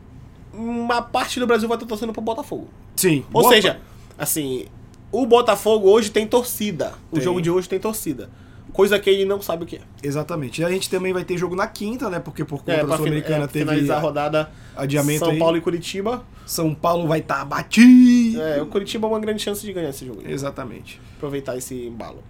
[0.54, 2.68] uma parte do Brasil vai estar torcendo pro Botafogo.
[2.95, 3.24] Sim.
[3.34, 3.80] Ou boa- seja,
[4.18, 4.66] assim,
[5.12, 6.93] o Botafogo hoje tem torcida.
[7.12, 7.24] O Tem.
[7.24, 8.30] jogo de hoje tem torcida.
[8.72, 9.82] Coisa que ele não sabe o que é.
[10.04, 10.62] Exatamente.
[10.62, 12.20] E a gente também vai ter jogo na quinta, né?
[12.20, 15.39] Porque por conta É, da Sul-Americana é, teve finalizar a rodada adiamento São aí.
[15.39, 16.24] Paulo e Curitiba.
[16.45, 18.39] São Paulo vai estar batido.
[18.41, 20.22] É, o Curitiba é uma grande chance de ganhar esse jogo.
[20.24, 21.02] Exatamente.
[21.18, 22.24] Aproveitar esse embalo.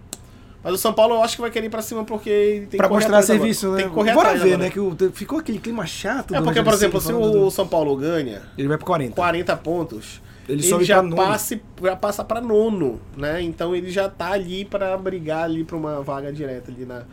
[0.62, 2.86] Mas o São Paulo eu acho que vai querer ir pra cima porque tem pra
[2.88, 3.76] que mostrar serviço, agora.
[3.78, 3.82] né?
[3.82, 4.64] Tem que correr Bora atrás ver, agora.
[4.64, 4.70] né?
[4.70, 6.34] Que o- ficou aquele clima chato.
[6.34, 9.14] É porque, por Rogério exemplo, se o do- São Paulo ganha Ele vai pro 40.
[9.14, 13.40] 40 pontos, Ele ele, já, pra passe, já passa pra nono, né?
[13.40, 17.04] Então ele já tá ali pra brigar ali pra uma vaga direta ali na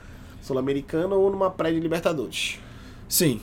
[0.41, 2.59] Sul-Americana ou numa pré de Libertadores.
[3.07, 3.39] Sim.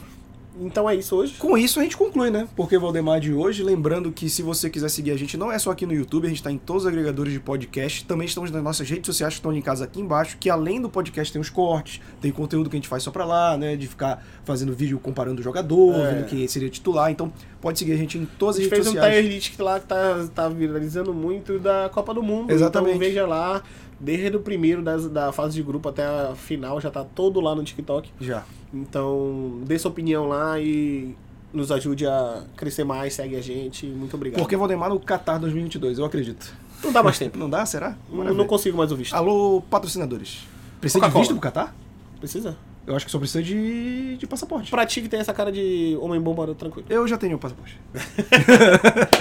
[0.60, 1.34] Então é isso hoje.
[1.38, 2.46] Com isso a gente conclui, né?
[2.54, 5.70] Porque Valdemar de hoje, lembrando que se você quiser seguir a gente, não é só
[5.72, 8.62] aqui no YouTube, a gente está em todos os agregadores de podcast, também estamos nas
[8.62, 12.00] nossas redes sociais que estão linkadas aqui embaixo, que além do podcast tem os cortes,
[12.20, 13.74] tem conteúdo que a gente faz só pra lá, né?
[13.74, 16.14] De ficar fazendo vídeo comparando o jogador, É.
[16.14, 17.10] vendo quem seria titular.
[17.10, 19.24] Então pode seguir a gente em todas A as gente redes fez um sociais.
[19.24, 22.52] tier list lá que tá, tá viralizando muito da Copa do Mundo.
[22.52, 22.90] Exatamente.
[22.96, 23.62] Então veja lá,
[24.00, 27.54] desde o primeiro das, da fase de grupo até a final, já tá todo lá
[27.54, 28.10] no TikTok.
[28.20, 28.44] Já.
[28.72, 31.14] Então dê sua opinião lá e
[31.52, 33.86] nos ajude a crescer mais, segue a gente.
[33.86, 34.40] Muito obrigado.
[34.40, 36.52] Porque Valdemar no Qatar 2022, eu acredito.
[36.82, 37.36] Não dá mais tempo.
[37.38, 37.96] Não dá, será?
[38.08, 38.38] não, Maravilha.
[38.42, 39.14] não consigo mais o visto.
[39.14, 40.40] Alô, patrocinadores.
[40.80, 41.74] Precisa de visto pro Qatar?
[42.18, 42.56] Precisa?
[42.86, 44.70] Eu acho que só precisa de, de passaporte.
[44.70, 46.86] Pra ti que tem essa cara de homem bomba, tranquilo.
[46.90, 47.80] Eu já tenho o passaporte.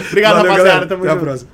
[0.09, 0.57] Obrigado, Valeu, rapaziada.
[0.57, 0.87] galera.
[0.87, 1.23] Tamo Até a junto.
[1.23, 1.37] próxima.